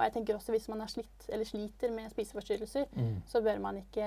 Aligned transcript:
og 0.00 0.06
jeg 0.06 0.12
tenker 0.14 0.36
også 0.38 0.54
hvis 0.54 0.68
man 0.72 0.80
er 0.80 0.88
slitt 0.88 1.26
eller 1.28 1.44
sliter 1.44 1.92
med 1.92 2.08
spiseforstyrrelser, 2.10 2.86
Mm. 2.96 3.18
så 3.28 3.42
bør 3.44 3.58
man 3.60 3.76
ikke 3.82 4.06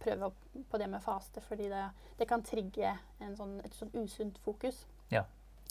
prøve 0.00 0.30
på 0.70 0.78
det 0.78 0.88
med 0.90 1.02
faste, 1.02 1.40
fordi 1.42 1.66
det, 1.68 1.84
det 2.18 2.28
kan 2.30 2.42
trigge 2.46 2.92
en 3.20 3.34
sånn, 3.36 3.56
et 3.64 3.74
sånn 3.74 3.90
usunt 3.98 4.38
fokus. 4.44 4.84
Ja. 5.10 5.24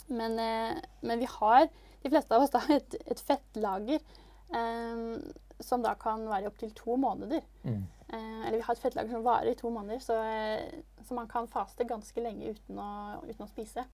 Men, 0.10 0.36
eh, 0.40 0.82
men 1.02 1.20
vi 1.24 1.30
har, 1.40 1.70
de 2.04 2.12
fleste 2.12 2.36
av 2.36 2.44
oss, 2.44 2.52
da, 2.52 2.60
et, 2.76 2.96
et 3.08 3.20
fettlager 3.24 4.04
um, 4.52 5.22
som 5.64 5.82
da 5.82 5.94
kan 5.96 6.28
vare 6.28 6.50
opptil 6.52 6.74
to 6.76 6.98
måneder. 7.00 7.42
Mm. 7.64 7.86
Eh, 8.14 8.42
eller 8.48 8.58
vi 8.60 8.66
har 8.68 8.76
et 8.76 8.84
fettlager 8.84 9.16
som 9.16 9.24
varer 9.24 9.54
i 9.54 9.56
to 9.56 9.72
måneder, 9.72 10.04
så, 10.04 10.20
eh, 10.28 10.84
så 11.08 11.16
man 11.16 11.32
kan 11.32 11.48
faste 11.48 11.88
ganske 11.88 12.20
lenge 12.22 12.52
uten 12.52 12.84
å, 12.84 12.92
uten 13.24 13.48
å 13.48 13.52
spise. 13.54 13.88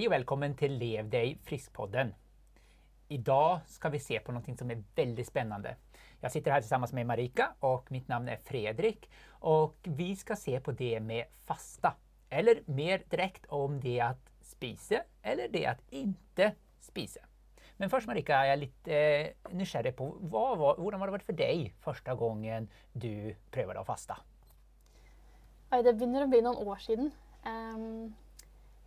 Hej 0.00 0.06
och 0.06 0.12
välkommen 0.12 0.54
till 0.54 0.78
Lev 0.78 1.08
dig 1.08 1.38
frisk-podden. 1.44 2.14
Idag 3.08 3.60
ska 3.66 3.88
vi 3.88 3.98
se 3.98 4.20
på 4.20 4.32
något 4.32 4.58
som 4.58 4.70
är 4.70 4.82
väldigt 4.94 5.26
spännande. 5.26 5.76
Jag 6.20 6.32
sitter 6.32 6.50
här 6.50 6.60
tillsammans 6.60 6.92
med 6.92 7.06
Marika 7.06 7.52
och 7.60 7.92
mitt 7.92 8.08
namn 8.08 8.28
är 8.28 8.36
Fredrik 8.36 9.10
och 9.28 9.76
vi 9.82 10.16
ska 10.16 10.36
se 10.36 10.60
på 10.60 10.72
det 10.72 11.00
med 11.00 11.24
fasta. 11.44 11.94
Eller 12.28 12.62
mer 12.64 13.02
direkt 13.10 13.46
om 13.46 13.80
det 13.80 14.00
att 14.00 14.30
spise 14.40 15.02
eller 15.22 15.48
det 15.48 15.66
att 15.66 15.82
inte 15.90 16.52
spise. 16.78 17.20
Men 17.76 17.90
först 17.90 18.06
Marika 18.06 18.36
är 18.36 18.44
jag 18.44 18.58
lite 18.58 18.96
eh, 18.96 19.28
nysgjerrig 19.50 19.96
på 19.96 20.16
vad 20.20 20.58
var, 20.58 20.76
hur 20.76 20.92
har 20.92 21.06
det 21.06 21.12
varit 21.12 21.22
för 21.22 21.32
dig 21.32 21.74
första 21.80 22.14
gången 22.14 22.68
du 22.92 23.36
prövade 23.50 23.80
att 23.80 23.86
fasta? 23.86 24.18
Oi, 25.70 25.82
det 25.82 25.92
begynner 25.92 26.22
å 26.22 26.26
bli 26.26 26.42
noen 26.42 26.56
år 26.56 26.76
siden. 26.76 27.10
Ehm, 27.44 28.14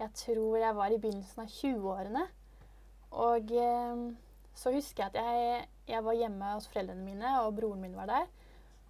jeg 0.04 0.12
tror 0.20 0.58
jeg 0.60 0.76
var 0.78 0.94
i 0.94 1.00
begynnelsen 1.02 1.44
av 1.44 1.52
20-årene. 1.52 2.24
Og 3.24 3.54
ehm, 3.64 4.08
så 4.58 4.74
husker 4.74 5.06
jeg 5.06 5.14
at 5.14 5.20
jeg, 5.20 5.68
jeg 5.90 6.06
var 6.06 6.18
hjemme 6.18 6.54
hos 6.56 6.68
foreldrene 6.72 7.06
mine, 7.06 7.36
og 7.44 7.56
broren 7.58 7.82
min 7.84 7.96
var 7.98 8.10
der. 8.12 8.28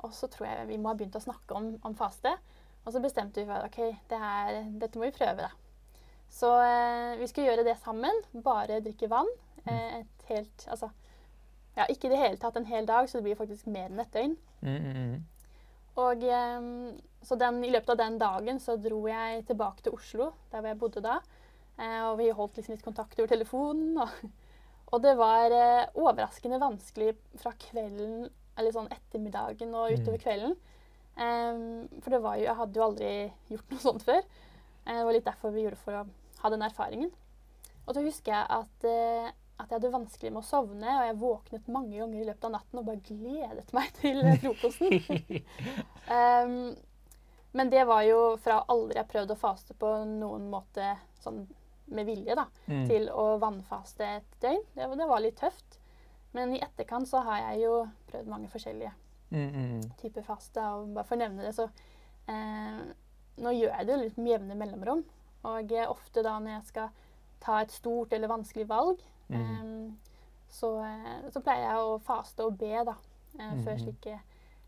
Og 0.04 0.16
så 0.16 0.28
tror 0.32 0.50
jeg 0.50 0.68
vi 0.72 0.80
må 0.82 0.92
ha 0.92 0.98
begynt 1.00 1.16
å 1.20 1.24
snakke 1.24 1.56
om, 1.56 1.70
om 1.86 1.96
faste. 1.96 2.34
Og 2.84 2.92
så 2.96 3.00
bestemte 3.04 3.40
vi 3.40 3.48
for 3.48 3.60
at 3.60 3.70
okay, 3.70 3.94
det 4.12 4.20
her, 4.20 4.66
dette 4.82 5.00
må 5.00 5.08
vi 5.08 5.16
prøve, 5.16 5.46
da. 5.46 5.52
Så 6.34 6.50
eh, 6.66 7.20
vi 7.20 7.30
skulle 7.30 7.52
gjøre 7.52 7.66
det 7.68 7.78
sammen. 7.84 8.24
Bare 8.44 8.82
drikke 8.84 9.12
vann. 9.12 9.30
Eh, 9.64 10.02
et 10.02 10.28
helt 10.28 10.66
Altså 10.68 10.90
ja, 11.78 11.86
ikke 11.90 12.08
i 12.08 12.12
det 12.12 12.20
hele 12.20 12.38
tatt 12.38 12.58
en 12.60 12.68
hel 12.70 12.86
dag, 12.86 13.08
så 13.10 13.18
det 13.18 13.26
blir 13.28 13.38
faktisk 13.38 13.70
mer 13.72 13.88
enn 13.90 14.02
et 14.04 14.14
døgn. 14.14 14.36
Mm, 14.62 14.76
mm, 14.76 14.98
mm. 14.98 15.43
Og 16.02 16.24
ehm, 16.26 16.94
så 17.24 17.38
den, 17.40 17.62
I 17.64 17.72
løpet 17.72 17.94
av 17.94 18.00
den 18.02 18.20
dagen 18.22 18.60
så 18.62 18.76
dro 18.82 19.04
jeg 19.08 19.44
tilbake 19.48 19.86
til 19.86 19.96
Oslo, 19.96 20.32
der 20.52 20.64
hvor 20.64 20.72
jeg 20.72 20.80
bodde 20.82 21.04
da. 21.06 21.20
Eh, 21.78 22.02
og 22.10 22.18
vi 22.20 22.32
holdt 22.34 22.58
liksom 22.60 22.76
litt 22.76 22.86
kontakt 22.86 23.20
over 23.20 23.32
telefonen. 23.32 23.98
Og, 24.02 24.32
og 24.94 25.04
det 25.06 25.14
var 25.20 25.54
eh, 25.54 25.92
overraskende 25.94 26.62
vanskelig 26.62 27.14
fra 27.42 27.54
kvelden, 27.68 28.28
eller 28.58 28.76
sånn 28.76 28.92
ettermiddagen 28.94 29.74
og 29.78 29.94
utover 29.96 30.22
kvelden. 30.22 30.58
Ehm, 31.22 31.86
for 32.02 32.14
det 32.14 32.24
var 32.26 32.40
jo, 32.40 32.48
jeg 32.50 32.60
hadde 32.60 32.80
jo 32.80 32.88
aldri 32.88 33.14
gjort 33.54 33.74
noe 33.74 33.86
sånt 33.88 34.08
før. 34.08 34.22
Eh, 34.86 34.98
det 34.98 35.06
var 35.08 35.18
litt 35.18 35.30
derfor 35.30 35.54
vi 35.56 35.68
gjorde 35.68 35.82
for 35.84 36.02
å 36.02 36.08
ha 36.44 36.54
den 36.54 36.66
erfaringen. 36.66 37.14
Og 37.84 37.96
så 37.96 38.04
husker 38.04 38.34
jeg 38.34 38.46
at, 38.60 38.86
eh, 38.88 39.32
at 39.60 39.70
jeg 39.70 39.78
hadde 39.78 39.92
vanskelig 39.94 40.32
med 40.34 40.42
å 40.42 40.48
sovne, 40.48 40.96
og 40.98 41.06
jeg 41.08 41.20
våknet 41.22 41.68
mange 41.72 41.98
ganger 42.00 42.22
i 42.22 42.26
løpet 42.26 42.48
av 42.50 42.54
natten 42.56 42.80
og 42.82 42.88
bare 42.88 43.04
gledet 43.06 43.74
meg 43.78 43.92
til 44.02 44.24
frokosten. 44.42 45.44
um, 46.10 46.76
men 47.54 47.70
det 47.70 47.84
var 47.86 48.02
jo 48.08 48.22
fra 48.42 48.64
aldri 48.74 48.98
jeg 48.98 49.12
prøvd 49.12 49.36
å 49.36 49.38
faste 49.38 49.76
på 49.78 49.92
noen 50.10 50.48
måte 50.50 50.96
sånn 51.22 51.44
med 51.94 52.08
vilje, 52.08 52.34
da, 52.40 52.48
Mm. 52.66 52.86
til 52.88 53.10
å 53.12 53.38
vannfaste 53.38 54.06
et 54.08 54.36
døgn. 54.42 54.62
Det, 54.74 54.88
det 54.98 55.08
var 55.10 55.20
litt 55.22 55.38
tøft. 55.38 55.78
Men 56.34 56.54
i 56.56 56.62
etterkant 56.64 57.06
så 57.10 57.20
har 57.28 57.42
jeg 57.52 57.66
jo 57.68 57.74
prøvd 58.10 58.30
mange 58.32 58.50
forskjellige 58.50 58.94
Mm, 59.34 59.50
mm, 59.50 59.84
typer 59.98 60.22
faste. 60.22 60.62
Og 60.62 60.92
bare 60.94 61.06
for 61.10 61.18
å 61.18 61.20
nevne 61.24 61.42
det, 61.42 61.54
så 61.58 61.66
eh, 62.30 62.82
Nå 63.42 63.50
gjør 63.50 63.72
jeg 63.74 63.88
det 63.88 63.94
jo 63.94 64.02
litt 64.04 64.18
med 64.22 64.32
jevne 64.32 64.58
mellomrom. 64.58 65.00
Og 65.50 65.72
ofte 65.90 66.22
da 66.24 66.36
når 66.40 66.52
jeg 66.60 66.66
skal 66.68 66.90
ta 67.42 67.60
et 67.64 67.74
stort 67.74 68.14
eller 68.14 68.30
vanskelig 68.30 68.68
valg, 68.70 69.02
Mm. 69.30 69.36
eh, 69.36 70.12
så, 70.50 70.70
eh, 70.86 71.30
så 71.34 71.42
pleier 71.42 71.64
jeg 71.70 71.78
å 71.82 72.02
faste 72.02 72.46
og 72.46 72.58
be 72.58 72.84
da, 72.86 72.96
eh, 73.40 73.54
før 73.64 73.74
Mhm. 73.74 73.80
slike 73.84 74.20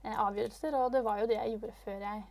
eh, 0.03 0.15
avgjørelser. 0.15 0.73
Og 0.73 0.91
det 0.91 1.03
var 1.03 1.19
jo 1.19 1.27
det 1.27 1.35
jeg 1.37 1.51
gjorde 1.59 1.73
før 1.85 1.99
jeg, 1.99 2.23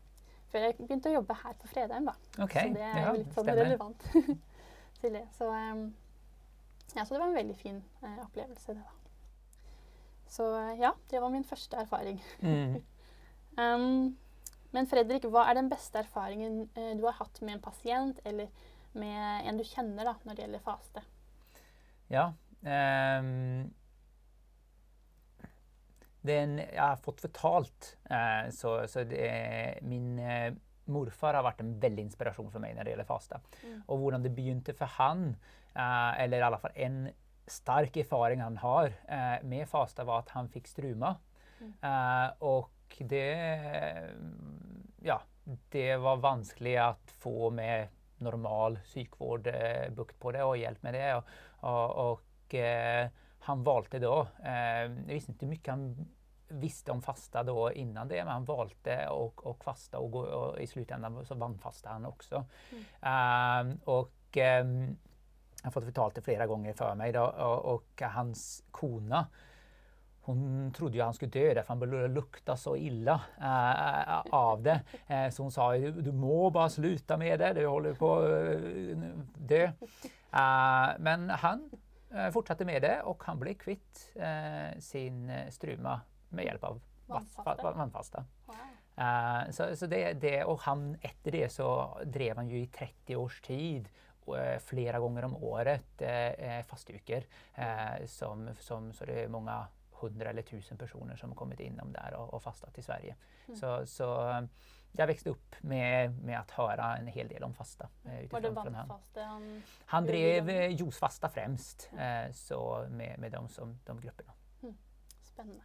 før 0.53 0.59
jeg 0.61 0.77
begynte 0.79 1.11
å 1.11 1.15
jobbe 1.15 1.35
her 1.35 1.55
på 1.55 1.69
Fredheim. 1.69 2.05
da. 2.07 2.15
Ok, 2.45 2.51
Så 2.53 2.73
det 2.75 2.83
er 2.83 2.99
ja, 2.99 3.07
jo 3.13 3.17
litt 3.19 3.35
sånn 3.35 3.45
stemmer. 3.45 3.65
relevant 3.65 3.99
til 5.01 5.13
det. 5.13 5.25
Så, 5.39 5.49
ehm, 5.51 5.95
ja, 6.97 7.05
så 7.05 7.15
det 7.15 7.21
var 7.21 7.29
en 7.29 7.35
veldig 7.35 7.57
fin 7.57 7.83
opplevelse, 8.03 8.67
det, 8.75 8.83
da. 8.85 8.91
Så 10.31 10.77
ja, 10.81 10.93
det 11.11 11.21
var 11.21 11.31
min 11.31 11.45
første 11.45 11.77
erfaring. 11.77 12.21
Mm. 12.43 12.83
Um, 13.59 14.17
men 14.73 14.87
Fredrik, 14.87 15.23
hva 15.31 15.49
er 15.51 15.55
den 15.55 15.69
beste 15.71 15.99
erfaringen 15.99 16.69
du 16.75 17.05
har 17.07 17.13
hatt 17.13 17.41
med 17.43 17.55
en 17.55 17.61
pasient 17.61 18.19
eller 18.25 18.49
med 18.95 19.47
en 19.47 19.57
du 19.59 19.65
kjenner 19.65 20.05
da, 20.05 20.15
når 20.25 20.35
det 20.35 20.45
gjelder 20.45 20.59
faste? 20.65 21.03
Ja. 22.13 22.33
ehm, 22.65 23.73
en, 26.25 26.55
jeg 26.59 26.81
har 26.81 27.01
fått 27.05 27.21
fortalt, 27.21 27.97
eh, 28.11 28.49
så, 28.55 28.79
så 28.89 29.05
det, 29.05 29.81
min 29.85 30.19
eh, 30.19 30.55
morfar 30.93 31.37
har 31.37 31.45
vært 31.45 31.61
en 31.65 31.75
veldig 31.81 32.07
inspirasjon 32.09 32.51
for 32.53 32.63
meg 32.65 32.77
når 32.77 32.87
det 32.87 32.95
gjelder 32.95 33.09
faste. 33.09 33.41
Mm. 33.65 33.83
Og 33.89 34.01
hvordan 34.01 34.25
det 34.25 34.33
begynte 34.37 34.75
for 34.77 34.97
han, 34.97 35.35
eh, 35.75 36.23
eller 36.25 36.41
i 36.41 36.47
alle 36.49 36.61
fall 36.63 36.81
en 36.87 36.99
sterk 37.51 37.99
erfaring 38.01 38.41
han 38.41 38.57
har 38.63 38.95
eh, 39.05 39.37
med 39.45 39.69
faste, 39.69 40.05
var 40.09 40.25
at 40.25 40.33
han 40.37 40.49
fikk 40.53 40.71
struma. 40.71 41.17
Mm. 41.61 41.75
Eh, 41.81 42.29
og 42.45 42.71
det 43.11 43.29
Ja, 45.05 45.19
det 45.73 45.97
var 46.01 46.23
vanskelig 46.25 46.79
å 46.81 46.95
få 47.21 47.51
med 47.53 47.93
normal 48.25 48.79
sykevård 48.89 49.49
eh, 49.51 49.91
bukt 49.93 50.17
på 50.21 50.33
det 50.33 50.45
og 50.47 50.57
hjelp 50.57 50.85
med 50.87 50.97
det. 50.97 51.09
Og, 51.19 51.35
og, 51.65 52.13
och 52.13 52.55
eh, 52.55 53.09
han 53.39 53.65
valgte 53.65 53.99
då, 53.99 54.27
eh, 54.45 54.85
Jeg 55.09 55.15
visste 55.15 55.33
ikke 55.33 55.49
mye 55.49 55.71
han 55.71 55.89
visste 56.61 56.93
om 56.93 57.03
fasta 57.03 57.43
då 57.43 57.73
innan 57.73 58.09
det, 58.09 58.25
men 58.25 58.33
han 58.33 58.45
valgte 58.45 59.09
å, 59.11 59.33
och 59.37 59.65
fasta 59.65 59.99
och, 59.99 60.11
gå, 60.11 60.21
och 60.21 60.61
i 60.61 60.67
slutändan 60.67 61.25
så 61.27 61.35
vannfasta 61.35 61.89
han 61.89 62.07
også. 62.07 62.45
Um, 63.01 63.81
och 63.85 64.37
um, 64.37 64.97
jeg 65.63 65.65
har 65.65 65.73
fått 65.73 65.85
fortalt 65.85 66.15
det 66.15 66.23
flere 66.23 66.47
ganger 66.47 66.73
för 66.73 66.95
meg, 66.95 67.15
då, 67.15 67.25
og, 67.25 67.65
och, 67.65 68.03
hans 68.03 68.63
kona 68.71 69.27
hon 70.25 70.73
trodde 70.77 70.97
jo 70.99 71.05
han 71.05 71.15
skulle 71.15 71.31
dø 71.31 71.55
därför 71.55 71.69
han 71.69 71.81
började 71.81 72.09
lukta 72.09 72.57
så 72.57 72.77
illa 72.77 73.21
äh, 73.41 74.35
av 74.35 74.63
det. 74.63 74.81
Äh, 75.07 75.31
så 75.31 75.43
hun 75.43 75.53
sa 75.53 75.73
du, 75.77 76.13
må 76.13 76.51
bare 76.51 76.71
sluta 76.71 77.17
med 77.17 77.39
det, 77.41 77.53
du 77.53 77.67
håller 77.67 77.95
på 77.95 78.09
å 78.09 78.23
äh, 78.25 79.11
dø. 79.37 79.67
Eh, 80.35 80.95
men 80.99 81.29
han 81.31 81.69
eh, 82.15 82.31
fortsatte 82.35 82.67
med 82.67 82.83
det 82.83 82.97
og 83.07 83.23
han 83.29 83.41
ble 83.41 83.55
kvitt 83.59 84.09
eh, 84.17 84.75
sin 84.83 85.29
struma 85.55 86.01
med 86.35 86.49
hjelp 86.49 86.71
av 86.71 86.81
Vannfaste. 87.77 88.25
Eh, 88.97 89.51
så, 89.53 89.69
så 89.77 89.87
det, 89.91 90.03
det, 90.23 90.39
og 90.49 90.63
han, 90.65 90.95
etter 91.05 91.39
det 91.39 91.49
så 91.53 91.69
drev 92.07 92.41
han 92.41 92.51
jo 92.51 92.59
i 92.59 92.71
30 92.73 93.21
års 93.21 93.41
tid 93.45 93.93
flere 94.65 94.97
ganger 95.05 95.27
om 95.27 95.35
året 95.45 96.01
faste 96.65 96.95
uker. 96.97 97.27
som, 98.09 98.47
som, 98.57 98.87
så 98.97 99.05
det 99.05 99.19
er 99.21 99.29
mange 99.29 99.53
hundre 100.01 100.31
eller 100.31 100.47
tusen 100.49 100.81
personer 100.81 101.21
som 101.21 101.35
har 101.35 101.37
kommet 101.37 101.61
innom 101.61 101.93
der 101.93 102.17
og, 102.17 102.31
og 102.33 102.41
fasta 102.41 102.71
til 102.73 102.87
Sverige. 102.87 103.19
Mm. 103.51 103.59
Så, 103.61 103.75
så 103.85 104.09
eh, 104.95 105.01
jeg 105.03 105.11
vokste 105.11 105.35
opp 105.35 105.59
med, 105.63 106.17
med 106.23 106.39
å 106.39 106.63
høre 106.63 106.89
en 107.01 107.11
hel 107.13 107.29
del 107.29 107.45
om 107.45 107.55
fasta. 107.55 107.89
eh, 108.07 108.25
Var 108.31 108.41
det 108.41 108.55
vannfaste 108.55 109.29
han 109.29 109.47
Han 109.93 110.07
drev 110.07 110.49
eh, 110.49 110.71
juicefasta 110.71 111.29
fremst, 111.29 111.91
eh, 111.99 112.31
så 112.33 112.87
med, 112.91 113.19
med 113.19 113.33
de, 113.33 113.49
som, 113.49 113.77
de 113.85 114.01
grupperna. 114.01 114.35
Spennende. 115.23 115.65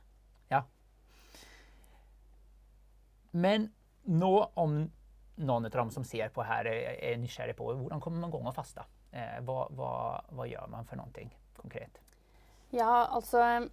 Men 3.32 3.70
nå 4.10 4.52
om 4.58 4.80
noen 5.40 5.66
av 5.66 5.72
dem 5.72 5.92
som 5.94 6.04
ser 6.04 6.32
på 6.34 6.44
her 6.44 6.68
er, 6.68 6.96
er 6.98 7.20
nysgjerrig 7.22 7.56
på 7.56 7.68
hvordan 7.78 8.02
kommer 8.02 8.24
man 8.24 8.32
i 8.32 8.34
gang 8.34 8.50
å 8.50 8.56
faste? 8.56 8.86
Eh, 9.12 9.38
hva, 9.46 9.68
hva, 9.78 9.92
hva 10.34 10.48
gjør 10.50 10.72
man 10.74 10.88
for 10.90 11.00
noe 11.00 11.28
konkret? 11.58 12.02
Ja, 12.74 13.06
altså 13.06 13.70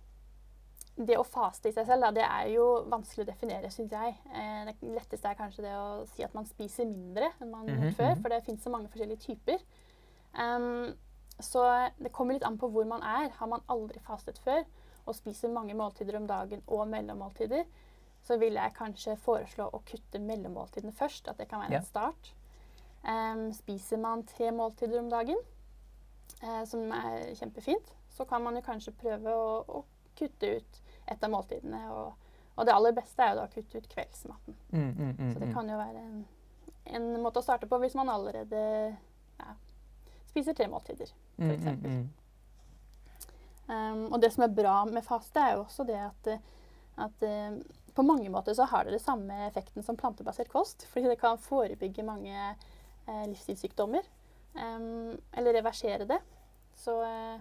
Det 0.96 1.16
å 1.20 1.24
faste 1.28 1.68
i 1.68 1.72
seg 1.76 1.84
selv, 1.86 2.00
da, 2.06 2.10
det 2.16 2.24
er 2.24 2.46
jo 2.54 2.66
vanskelig 2.88 3.26
å 3.26 3.28
definere, 3.28 3.68
syns 3.70 3.92
jeg. 3.92 4.14
Eh, 4.32 4.64
det 4.70 4.76
letteste 4.94 5.28
er 5.28 5.36
kanskje 5.36 5.62
det 5.66 5.74
å 5.76 6.06
si 6.08 6.24
at 6.24 6.32
man 6.34 6.46
spiser 6.48 6.86
mindre 6.88 7.28
enn 7.40 7.50
man 7.50 7.66
Mhm, 7.66 7.74
gjorde 7.74 7.94
før, 7.98 8.12
mhm. 8.14 8.22
for 8.22 8.28
det 8.32 8.44
fins 8.46 8.62
så 8.64 8.70
mange 8.72 8.88
forskjellige 8.88 9.20
typer. 9.26 9.60
Um, 10.38 10.94
så 11.40 11.90
det 12.00 12.12
kommer 12.12 12.32
litt 12.34 12.44
an 12.48 12.56
på 12.58 12.70
hvor 12.72 12.86
man 12.88 13.02
er. 13.02 13.28
Har 13.36 13.46
man 13.46 13.60
aldri 13.68 14.00
fastet 14.00 14.38
før 14.38 14.64
og 15.06 15.14
spiser 15.14 15.52
mange 15.52 15.74
måltider 15.76 16.16
om 16.16 16.26
dagen 16.26 16.62
og 16.66 16.88
mellommåltider, 16.88 17.64
så 18.24 18.38
vil 18.40 18.54
jeg 18.58 18.72
kanskje 18.74 19.16
foreslå 19.22 19.68
å 19.70 19.82
kutte 19.86 20.18
mellommåltidene 20.18 20.92
først. 20.96 21.28
At 21.28 21.36
det 21.38 21.48
kan 21.48 21.60
være 21.60 21.72
Ja. 21.72 21.78
en 21.78 21.84
start. 21.84 22.32
Um, 23.04 23.52
spiser 23.52 23.98
man 23.98 24.24
tre 24.24 24.50
måltider 24.50 24.98
om 24.98 25.10
dagen, 25.10 25.36
eh, 26.42 26.64
som 26.64 26.90
er 26.90 27.34
kjempefint, 27.34 27.92
så 28.10 28.24
kan 28.26 28.42
man 28.42 28.54
jo 28.56 28.62
kanskje 28.62 28.92
prøve 28.96 29.28
å, 29.30 29.64
å 29.68 29.84
kutte 30.16 30.56
ut 30.56 30.80
et 31.06 31.24
av 31.24 31.32
måltidene. 31.32 31.82
Og, 31.94 32.32
og 32.56 32.66
det 32.66 32.74
aller 32.74 32.96
beste 32.96 33.22
er 33.22 33.32
jo 33.32 33.40
da 33.40 33.46
å 33.46 33.52
kutte 33.52 33.80
ut 33.80 33.88
kveldsmaten. 33.92 34.58
Mm, 34.72 34.90
mm, 34.90 35.14
mm, 35.18 35.32
Så 35.32 35.42
det 35.42 35.50
mm. 35.50 35.54
kan 35.54 35.72
jo 35.72 35.78
være 35.80 36.02
en, 36.02 36.20
en 36.98 37.08
måte 37.22 37.42
å 37.42 37.46
starte 37.46 37.68
på 37.70 37.80
hvis 37.82 37.96
man 37.98 38.12
allerede 38.12 38.60
ja, 39.40 39.56
spiser 40.30 40.56
tre 40.56 40.68
måltider. 40.72 41.12
Mm, 41.36 41.48
mm, 41.48 41.56
eksempel. 41.58 41.98
mm. 41.98 42.06
Um, 43.66 44.04
og 44.14 44.20
det 44.22 44.30
som 44.30 44.44
er 44.46 44.54
bra 44.54 44.76
med 44.86 45.02
faste, 45.02 45.42
er 45.42 45.56
jo 45.56 45.64
også 45.64 45.82
det 45.88 45.98
at, 45.98 46.28
at 47.02 47.24
um, 47.26 47.56
på 47.96 48.04
mange 48.06 48.30
måter 48.30 48.54
så 48.54 48.66
har 48.70 48.86
det 48.86 48.94
det 48.94 49.02
samme 49.02 49.34
effekten 49.48 49.82
som 49.82 49.96
plantebasert 49.98 50.52
kost. 50.52 50.84
Fordi 50.92 51.08
det 51.10 51.18
kan 51.20 51.40
forebygge 51.40 52.04
mange 52.04 52.36
eh, 52.36 53.24
livsstilssykdommer. 53.30 54.04
Um, 54.52 55.16
eller 55.32 55.56
reversere 55.56 56.04
det. 56.04 56.18
Så 56.76 56.98
eh, 57.02 57.40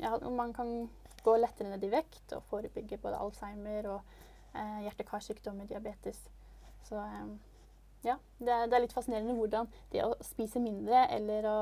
ja, 0.00 0.16
man 0.30 0.54
kan 0.56 0.88
gå 1.24 1.36
lettere 1.38 1.70
ned 1.72 1.84
i 1.84 1.92
vekt 1.92 2.34
og 2.36 2.44
forebygge 2.50 3.00
både 3.02 3.20
Alzheimer 3.20 3.88
og 3.94 4.18
eh, 4.54 4.82
hjerte-karsykdommer, 4.86 5.68
diabetes. 5.70 6.20
Så 6.88 7.00
eh, 7.00 7.32
ja, 8.06 8.16
det 8.38 8.52
er, 8.52 8.68
det 8.68 8.78
er 8.78 8.84
litt 8.86 8.96
fascinerende 8.96 9.36
hvordan 9.36 9.68
det 9.92 10.04
å 10.06 10.14
spise 10.24 10.62
mindre 10.62 11.06
eller 11.12 11.48
å, 11.50 11.58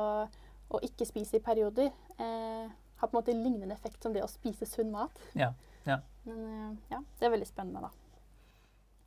å 0.71 0.83
ikke 0.87 1.09
spise 1.09 1.39
i 1.39 1.45
perioder 1.45 1.91
eh, 2.19 2.69
har 2.99 3.09
på 3.09 3.15
en 3.15 3.21
måte 3.21 3.35
lignende 3.35 3.75
effekt 3.75 4.03
som 4.03 4.15
det 4.15 4.25
å 4.25 4.31
spise 4.31 4.67
sunn 4.67 4.93
mat. 4.95 5.19
Ja, 5.39 5.53
ja. 5.87 6.01
Men 6.27 6.45
eh, 6.45 6.77
ja, 6.95 7.03
det 7.19 7.29
er 7.29 7.35
veldig 7.35 7.49
spennende, 7.49 7.89
da. 7.89 7.95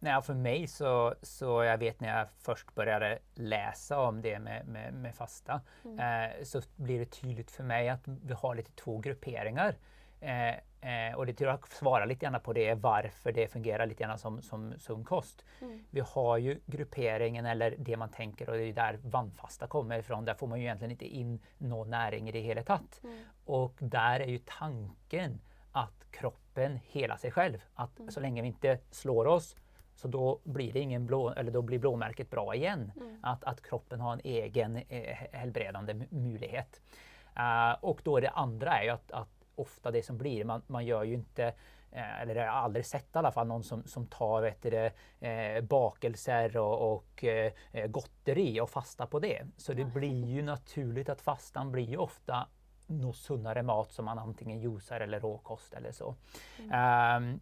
Ja, 0.01 0.15
for 0.25 0.33
meg 0.33 0.65
så, 0.71 1.13
så 1.21 1.59
jeg 1.61 1.77
vet 1.83 1.99
når 2.01 2.09
jeg 2.09 2.29
først 2.41 2.71
begynte 2.73 3.09
å 3.11 3.43
lese 3.51 3.97
om 4.01 4.21
det 4.23 4.33
med, 4.41 4.65
med, 4.73 4.95
med 4.97 5.13
fasta 5.13 5.59
eh, 5.85 6.39
så 6.47 6.63
blir 6.81 7.03
det 7.03 7.11
tydelig 7.13 7.45
for 7.53 7.69
meg 7.69 7.91
at 7.93 8.07
vi 8.09 8.37
har 8.41 8.57
litt 8.57 8.71
to 8.81 8.97
grupperingar. 9.05 9.77
Eh, 10.21 11.09
eh, 11.09 11.15
och 11.15 11.25
det 11.25 11.33
tror 11.33 11.49
jag 11.49 11.67
svarar 11.67 12.05
lite 12.05 12.25
grann 12.25 12.41
på 12.41 12.53
det 12.53 12.73
varför 12.73 13.31
det 13.31 13.47
fungerar 13.47 13.85
lite 13.85 14.03
grann 14.03 14.17
som, 14.17 14.41
som 14.41 14.73
som 14.77 15.03
kost. 15.03 15.45
Mm. 15.61 15.83
Vi 15.89 15.99
har 15.99 16.37
ju 16.37 16.59
grupperingen 16.65 17.45
eller 17.45 17.75
det 17.77 17.97
man 17.97 18.09
tänker 18.09 18.49
och 18.49 18.57
det 18.57 18.63
är 18.63 18.73
där 18.73 18.99
vannfasta 19.03 19.67
kommer 19.67 19.99
ifrån. 19.99 20.25
Där 20.25 20.33
får 20.33 20.47
man 20.47 20.59
ju 20.59 20.65
egentligen 20.65 20.91
inte 20.91 21.05
in 21.05 21.39
någon 21.57 21.89
näring 21.89 22.29
i 22.29 22.31
det 22.31 22.39
hela 22.39 22.63
tatt. 22.63 23.01
Mm. 23.03 23.23
Och 23.45 23.73
där 23.79 24.19
är 24.19 24.27
ju 24.27 24.39
tanken 24.45 25.39
att 25.71 26.11
kroppen 26.11 26.79
hela 26.87 27.17
sig 27.17 27.31
själv. 27.31 27.63
Att 27.75 27.99
så 28.09 28.19
länge 28.19 28.41
vi 28.41 28.47
inte 28.47 28.79
slår 28.91 29.27
oss 29.27 29.55
så 29.95 30.07
då 30.07 30.39
blir 30.43 30.73
det 30.73 30.79
ingen 30.79 31.05
blå, 31.05 31.29
eller 31.29 31.51
då 31.51 31.61
blir 31.61 31.79
blåmärket 31.79 32.29
bra 32.29 32.55
igen. 32.55 32.91
Att, 33.21 33.43
att 33.43 33.61
kroppen 33.61 33.99
har 34.01 34.13
en 34.13 34.21
egen 34.23 34.75
eh, 34.75 35.15
helbredande 35.31 35.93
mu- 35.93 36.13
möjlighet. 36.13 36.81
Eh, 37.37 37.71
och 37.81 38.01
då 38.03 38.19
det 38.19 38.29
andra 38.29 38.77
är 38.79 38.83
ju 38.83 38.89
att, 38.89 39.11
att 39.11 39.40
ofta 39.55 39.91
det 39.91 40.03
som 40.03 40.17
blir, 40.17 40.43
man, 40.43 40.61
man 40.67 40.85
gör 40.85 41.03
ju 41.03 41.13
inte 41.13 41.53
eh, 41.91 42.21
eller 42.21 42.35
jag 42.35 42.51
har 42.51 42.59
aldrig 42.59 42.85
sett 42.85 43.15
i 43.15 43.17
alla 43.17 43.31
fall 43.31 43.47
någon 43.47 43.63
som, 43.63 43.83
som 43.83 44.07
tar 44.07 44.41
vet 44.41 44.61
det, 44.61 44.93
eh, 45.19 45.63
bakelser 45.63 46.57
och, 46.57 46.93
och 46.93 47.23
eh, 47.23 47.51
gotteri 47.87 48.61
och 48.61 48.69
fastar 48.69 49.05
på 49.05 49.19
det. 49.19 49.47
Så 49.57 49.73
det 49.73 49.85
blir 49.85 50.25
ju 50.25 50.41
naturligt 50.41 51.09
att 51.09 51.21
fastan 51.21 51.71
blir 51.71 51.89
ju 51.89 51.97
ofta 51.97 52.47
något 52.87 53.15
sunnare 53.15 53.63
mat 53.63 53.91
som 53.91 54.05
man 54.05 54.19
antingen 54.19 54.59
juicar 54.59 54.99
eller 54.99 55.19
råkost 55.19 55.73
eller 55.73 55.91
så. 55.91 56.15
Ehm, 56.71 57.39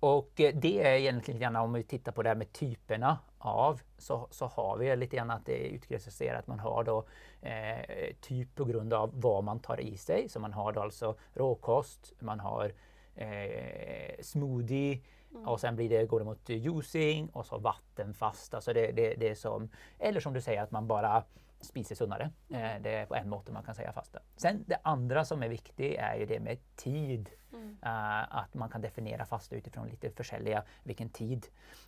och 0.00 0.40
eh, 0.40 0.54
det 0.54 0.86
är 0.86 0.94
egentligen 0.94 1.52
lite 1.52 1.60
om 1.60 1.72
vi 1.72 1.82
tittar 1.82 2.12
på 2.12 2.22
det 2.22 2.28
här 2.28 2.36
med 2.36 2.52
typerna 2.52 3.18
av 3.42 3.80
så, 3.98 4.26
så 4.30 4.46
har 4.46 4.76
vi 4.78 4.96
lite 4.96 5.16
grann 5.16 5.30
at 5.30 5.46
det 5.46 5.74
är 5.74 6.34
at 6.34 6.46
man 6.46 6.58
har 6.58 6.84
da 6.84 7.02
eh, 7.42 8.14
typ 8.20 8.54
på 8.54 8.64
hva 8.64 8.96
av 8.96 9.10
vad 9.14 9.44
man 9.44 9.60
tar 9.60 9.80
i 9.80 9.96
seg. 9.96 10.30
Så 10.30 10.40
man 10.40 10.52
har 10.52 10.72
da 10.72 10.82
altså 10.82 11.14
råkost, 11.34 12.12
man 12.20 12.40
har 12.40 12.72
eh, 13.16 14.20
smoothie 14.22 15.00
og 15.32 15.60
sen 15.60 15.76
blir 15.76 15.88
det, 15.88 16.06
går 16.08 16.18
det 16.20 16.26
mot 16.26 16.50
juicing 16.50 17.30
og 17.34 17.46
så 17.46 17.58
vannfast. 17.58 18.54
Så 18.60 18.72
det, 18.72 18.92
det, 18.96 19.14
det 19.20 19.34
som, 19.38 19.68
eller 19.98 20.20
som 20.20 20.34
du 20.34 20.40
sier, 20.40 20.62
at 20.62 20.72
man 20.72 20.88
bara 20.88 21.22
spiser 21.62 21.98
sunnere. 21.98 22.30
Eh, 22.50 22.78
det 22.82 22.96
er 22.96 23.06
på 23.10 23.16
en 23.18 23.30
måte 23.30 23.52
man 23.52 23.64
kan 23.64 23.74
säga 23.74 23.92
fasta. 23.92 24.22
Sen 24.36 24.64
det 24.68 24.80
andre 24.84 25.24
som 25.24 25.42
er 25.42 25.52
viktig, 25.52 25.94
er 25.94 26.20
jo 26.20 26.26
det 26.26 26.40
med 26.42 26.66
tid. 26.76 27.30
Eh, 27.82 28.36
att 28.36 28.54
man 28.54 28.68
kan 28.68 28.80
definiera 28.80 29.24
fasta 29.24 29.56
utifrån 29.56 29.88
litt 29.88 30.16
forskjellige 30.16 30.62
vilken 30.82 31.08
tid. 31.08 31.46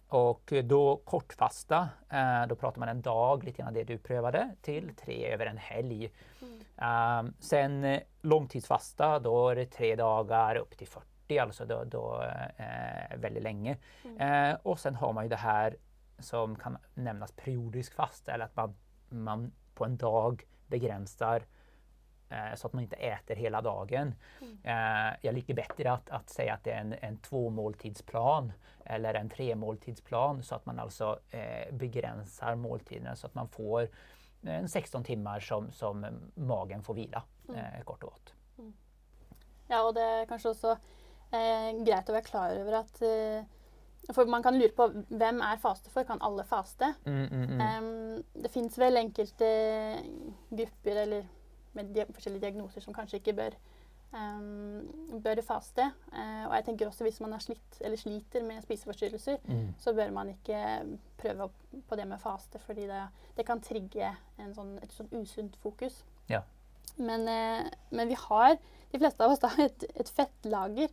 Och 0.09 0.53
då 0.65 0.97
kortfasta, 0.97 1.89
eh, 2.11 2.47
då 2.47 2.57
prater 2.57 2.81
man 2.81 2.89
en 2.89 3.03
dag, 3.03 3.45
litt 3.45 3.61
av 3.61 3.73
det 3.73 3.85
du 3.85 3.99
prøvde, 3.99 4.51
til 4.63 4.95
tre 4.95 5.35
over 5.35 5.47
en 5.47 5.59
helg. 5.59 6.11
Eh, 6.79 7.23
sen 7.41 8.01
långtidsfasta, 8.23 9.19
då 9.19 9.49
är 9.49 9.57
det 9.57 9.67
tre 9.67 9.97
dagar 9.97 10.57
upp 10.57 10.77
til 10.79 10.87
40, 10.87 11.39
altså 11.39 11.65
då, 11.65 11.85
da 11.85 12.25
eh, 12.59 13.43
lenge. 13.43 13.77
Mm. 14.05 14.21
Eh, 14.21 14.57
och 14.63 14.79
sen 14.79 14.95
har 14.95 15.13
man 15.13 15.25
jo 15.25 15.29
det 15.29 15.37
här 15.37 15.77
som 16.19 16.57
kan 16.57 16.79
nämnas 16.95 17.33
periodisk 17.33 17.95
fasta, 17.95 18.33
eller 18.33 18.45
att 18.45 18.57
man, 18.57 18.75
man 19.09 19.53
på 19.75 19.85
en 19.85 19.97
dag 19.97 20.43
begränsar 20.67 21.47
eh, 22.29 22.55
så 22.57 22.67
att 22.67 22.73
man 22.73 22.83
inte 22.83 22.97
äter 22.97 23.37
hela 23.37 23.63
dagen. 23.63 24.15
Eh, 24.65 25.17
jag 25.23 25.35
liker 25.35 25.55
bättre 25.55 25.93
att, 25.93 26.11
att 26.11 26.31
säga 26.31 26.55
att 26.55 26.65
det 26.65 26.73
är 26.73 26.81
en, 26.81 26.93
en 26.93 27.17
tvåmåltidsplan 27.17 28.53
eller 28.85 29.15
en 29.15 29.29
tremåltidsplan 29.29 30.43
så 30.43 30.55
att 30.55 30.67
man 30.67 30.79
alltså 30.79 31.19
eh, 31.31 31.75
begränsar 31.75 32.55
måltiderna 32.55 33.17
så 33.17 33.27
att 33.27 33.35
man 33.35 33.49
får 33.49 33.89
en 34.43 34.69
16 34.69 35.05
timmar 35.05 35.41
som, 35.41 35.73
som 35.73 36.07
magen 36.35 36.83
får 36.83 36.95
vila, 36.95 37.23
eh, 37.49 37.85
kort 37.85 38.05
og 38.05 38.11
gott. 38.11 38.35
Ja, 39.69 39.81
og 39.81 39.95
det 39.97 40.05
er 40.05 40.27
kanskje 40.29 40.53
også 40.53 40.73
eh, 41.33 41.71
greit 41.87 42.11
å 42.11 42.17
være 42.17 42.27
klar 42.27 42.57
over 42.61 42.81
at 42.83 43.01
eh, 43.05 43.47
For 44.13 44.29
man 44.29 44.43
kan 44.45 44.59
lure 44.59 44.75
på 44.77 44.89
hvem 45.09 45.39
er 45.41 45.61
faste 45.63 45.91
for? 45.93 46.05
Kan 46.05 46.21
alle 46.21 46.45
faste? 46.45 46.91
Mm, 47.07 47.23
mm, 47.31 47.45
mm. 47.55 47.61
Um, 47.61 48.43
det 48.43 48.51
fins 48.53 48.77
vel 48.79 49.01
enkelte 49.01 49.49
grupper 50.51 51.01
eller 51.07 51.25
med 51.75 51.95
di 51.95 52.05
forskjellige 52.13 52.45
diagnoser 52.45 52.85
som 52.85 52.95
kanskje 52.95 53.19
ikke 53.19 53.33
bør, 53.39 53.57
um, 54.13 54.85
bør 55.25 55.41
faste. 55.47 55.87
Uh, 56.13 56.45
og 56.51 56.53
jeg 56.59 56.67
tenker 56.69 56.91
også 56.91 57.07
hvis 57.07 57.21
man 57.25 57.33
er 57.35 57.43
slitt, 57.43 57.79
eller 57.81 57.99
sliter 57.99 58.45
med 58.47 58.61
spiseforstyrrelser, 58.63 59.41
Mm. 59.49 59.73
så 59.79 59.95
bør 59.97 60.13
man 60.13 60.35
ikke 60.35 60.61
prøve 61.19 61.49
på 61.89 61.97
det 61.97 62.07
med 62.09 62.21
faste, 62.21 62.59
fordi 62.59 62.87
det, 62.87 63.03
det 63.37 63.47
kan 63.47 63.61
trigge 63.61 64.13
en 64.39 64.55
sånn, 64.55 64.77
et 64.83 64.93
sånn 64.93 65.09
usunt 65.13 65.57
fokus. 65.63 66.05
Ja. 66.29 66.43
Men, 66.99 67.27
uh, 67.27 67.71
men 67.91 68.09
vi 68.09 68.21
har, 68.29 68.59
de 68.93 68.99
fleste 69.01 69.25
av 69.25 69.33
oss, 69.33 69.43
da, 69.43 69.51
et, 69.65 69.85
et 69.97 70.09
fettlager 70.09 70.93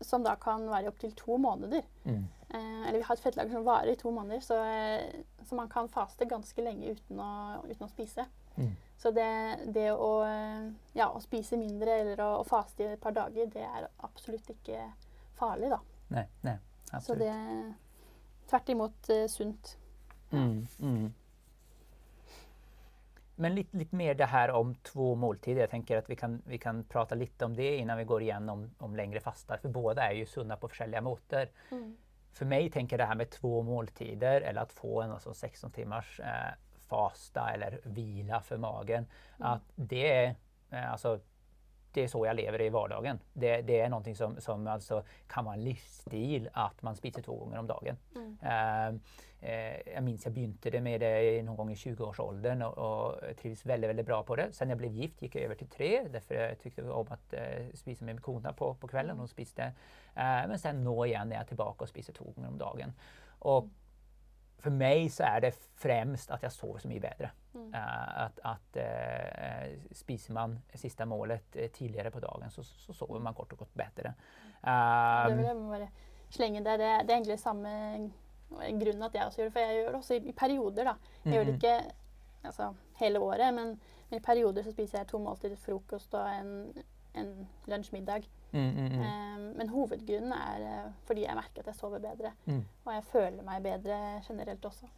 som 0.00 0.22
da 0.22 0.36
kan 0.40 0.66
være 0.70 0.88
opptil 0.92 1.12
to 1.16 1.36
måneder. 1.40 1.82
Mm. 2.04 2.24
Eh, 2.48 2.88
eller 2.88 2.98
vi 2.98 3.04
har 3.04 3.16
et 3.16 3.22
fettlager 3.22 3.52
som 3.52 3.64
varer 3.66 3.92
i 3.92 3.98
to 3.98 4.10
måneder, 4.10 4.40
så, 4.40 4.58
eh, 4.64 5.22
så 5.44 5.54
man 5.54 5.68
kan 5.68 5.88
faste 5.88 6.24
ganske 6.24 6.62
lenge 6.62 6.92
uten 6.94 7.20
å, 7.20 7.30
uten 7.64 7.86
å 7.86 7.90
spise. 7.90 8.26
Mm. 8.56 8.70
Så 8.98 9.10
det, 9.10 9.30
det 9.74 9.90
å, 9.92 10.12
eh, 10.24 10.68
ja, 10.96 11.08
å 11.10 11.20
spise 11.20 11.58
mindre 11.60 11.98
eller 12.00 12.22
å, 12.24 12.30
å 12.40 12.46
faste 12.46 12.84
i 12.84 12.92
et 12.94 13.02
par 13.02 13.16
dager, 13.16 13.50
det 13.52 13.64
er 13.66 13.88
absolutt 14.06 14.48
ikke 14.54 14.86
farlig, 15.36 15.72
da. 15.74 15.80
Nei, 16.14 16.24
nei, 16.46 16.56
absolutt. 16.92 17.06
Så 17.08 17.18
det 17.20 17.32
er 17.34 17.74
tvert 18.48 18.72
imot 18.76 19.10
eh, 19.12 19.26
sunt. 19.32 19.76
Mm, 20.30 20.66
mm. 20.78 21.06
Men 23.38 23.54
litt, 23.54 23.74
litt, 23.74 23.92
mer 23.92 24.14
det 24.14 24.24
här 24.24 24.50
om 24.50 24.74
två 24.74 25.14
måltider. 25.14 25.60
Jag 25.60 25.70
tänker 25.70 25.96
att 25.96 26.10
vi 26.10 26.16
kan, 26.16 26.42
vi 26.46 26.58
kan 26.58 26.84
prata 26.84 27.14
lite 27.14 27.44
om 27.44 27.56
det 27.56 27.76
innan 27.76 27.98
vi 27.98 28.04
går 28.04 28.22
igenom 28.22 28.70
om 28.78 28.96
längre 28.96 29.20
fasta. 29.20 29.58
För 29.58 29.68
båda 29.68 30.02
är 30.02 30.12
ju 30.12 30.26
sunda 30.26 30.56
på 30.56 30.68
olika 30.80 31.00
måter. 31.00 31.50
Mm. 31.70 31.96
För 32.32 32.44
mig 32.44 32.70
tänker 32.70 32.98
det 32.98 33.04
här 33.04 33.14
med 33.14 33.30
två 33.30 33.62
måltider 33.62 34.40
eller 34.40 34.60
att 34.60 34.72
få 34.72 35.02
en 35.02 35.12
alltså 35.12 35.34
16 35.34 35.70
timmars 35.70 36.20
eh, 36.20 36.54
fasta 36.88 37.50
eller 37.50 37.80
vila 37.84 38.40
för 38.40 38.56
magen. 38.56 39.06
Att 39.38 39.62
det 39.74 40.12
är, 40.12 40.34
eh, 40.70 40.92
alltså, 40.92 41.20
det 41.96 42.04
är 42.04 42.08
så 42.08 42.26
jag 42.26 42.36
lever 42.36 42.60
i 42.60 42.68
vardagen. 42.68 43.18
Det, 43.32 43.62
det 43.62 43.80
är 43.80 43.88
någonting 43.88 44.16
som, 44.16 44.40
som 44.40 44.66
alltså 44.66 45.04
kan 45.26 45.44
vara 45.44 45.54
en 45.54 45.64
livsstil 45.64 46.48
att 46.52 46.82
man 46.82 46.96
spiser 46.96 47.22
två 47.22 47.36
gånger 47.36 47.58
om 47.58 47.66
dagen. 47.66 47.96
Mm. 48.14 48.38
Uh, 48.42 48.94
uh, 49.42 49.94
jag 49.94 50.02
minns 50.02 50.24
jag 50.24 50.34
begynte 50.34 50.70
det 50.70 50.80
med 50.80 51.00
det 51.00 51.42
någon 51.42 51.56
gång 51.56 51.70
i 51.70 51.74
20-årsåldern 51.74 52.62
och, 52.62 52.78
och 52.78 53.36
trivdes 53.36 53.66
väldigt, 53.66 53.90
väldigt 53.90 54.06
bra 54.06 54.22
på 54.22 54.36
det. 54.36 54.52
Sen 54.52 54.68
jag 54.68 54.78
blev 54.78 54.92
gift 54.92 55.22
gick 55.22 55.34
jag 55.34 55.44
över 55.44 55.54
till 55.54 55.68
tre 55.68 56.08
därför 56.08 56.34
jag 56.34 56.58
tyckte 56.58 56.82
om 56.82 57.06
att 57.10 57.34
uh, 57.34 57.74
spisa 57.74 58.04
med 58.04 58.22
kona 58.22 58.52
på, 58.52 58.74
på 58.74 58.88
kvällen 58.88 59.20
och 59.20 59.30
spiste. 59.30 59.72
Eh, 60.16 60.48
men 60.48 60.58
sen 60.58 60.84
nå 60.84 61.06
igen 61.06 61.32
är 61.32 61.36
jag 61.36 61.46
tillbaka 61.48 61.82
och 61.84 61.88
spiser 61.88 62.12
två 62.12 62.24
gånger 62.24 62.48
om 62.48 62.58
dagen. 62.58 62.92
Och 63.38 63.68
för 64.58 64.70
mig 64.70 65.08
så 65.08 65.22
är 65.22 65.40
det 65.40 65.52
främst 65.74 66.30
att 66.30 66.42
jag 66.42 66.52
sover 66.52 66.80
så 66.80 66.88
mycket 66.88 67.02
bättre. 67.02 67.30
Mm. 67.56 67.68
Uh, 67.72 68.24
at, 68.26 68.40
at 68.44 68.78
uh, 68.82 69.92
spiser 69.96 70.34
man 70.36 70.58
siste 70.74 71.06
målet 71.08 71.56
uh, 71.56 71.70
tidligere 71.72 72.10
på 72.12 72.20
dagen, 72.20 72.50
så, 72.50 72.62
så, 72.62 72.92
sover 72.92 73.22
man 73.22 73.34
kort 73.34 73.52
og 73.52 73.64
godt 73.64 73.74
bedre. 73.74 74.12
det 74.64 75.36
vil 75.36 75.44
jeg 75.44 75.56
bare 75.56 75.88
slenge 76.30 76.64
der. 76.64 76.76
Det, 76.76 76.90
det 77.08 77.10
er 77.10 77.16
egentlig 77.16 77.38
samme 77.40 77.72
grunnen 78.50 79.02
at 79.02 79.14
jeg 79.14 79.24
også 79.24 79.40
gjør 79.40 79.48
det. 79.48 79.52
For 79.52 79.60
jeg 79.60 79.78
gjør 79.78 79.88
det 79.88 80.00
også 80.00 80.14
i, 80.14 80.32
perioder. 80.32 80.84
da. 80.84 80.94
Jeg 81.24 81.32
gjør 81.32 81.44
det 81.44 81.54
mm-hmm. 81.54 81.64
ikke 81.64 82.46
altså, 82.50 82.72
hele 83.00 83.20
året, 83.20 83.54
men, 83.54 83.80
men, 84.10 84.20
i 84.20 84.22
perioder 84.22 84.62
så 84.62 84.72
spiser 84.72 84.98
jeg 84.98 85.08
to 85.08 85.18
måltider 85.18 85.56
frokost 85.56 86.14
og 86.14 86.28
en, 86.30 86.84
en 87.14 87.48
lunsj-middag. 87.66 88.28
Mm, 88.52 88.60
mm, 88.60 88.88
mm. 88.92 89.00
Um, 89.00 89.46
men 89.58 89.68
hovedgrunnen 89.68 90.32
er 90.32 90.92
fordi 91.04 91.24
jeg 91.24 91.34
merker 91.34 91.64
at 91.64 91.72
jeg 91.72 91.80
sover 91.80 91.98
bedre. 91.98 92.32
Mm. 92.46 92.64
Og 92.84 92.94
jeg 92.94 93.04
føler 93.04 93.42
meg 93.42 93.62
bedre 93.62 94.00
generelt 94.28 94.64
også. 94.64 94.92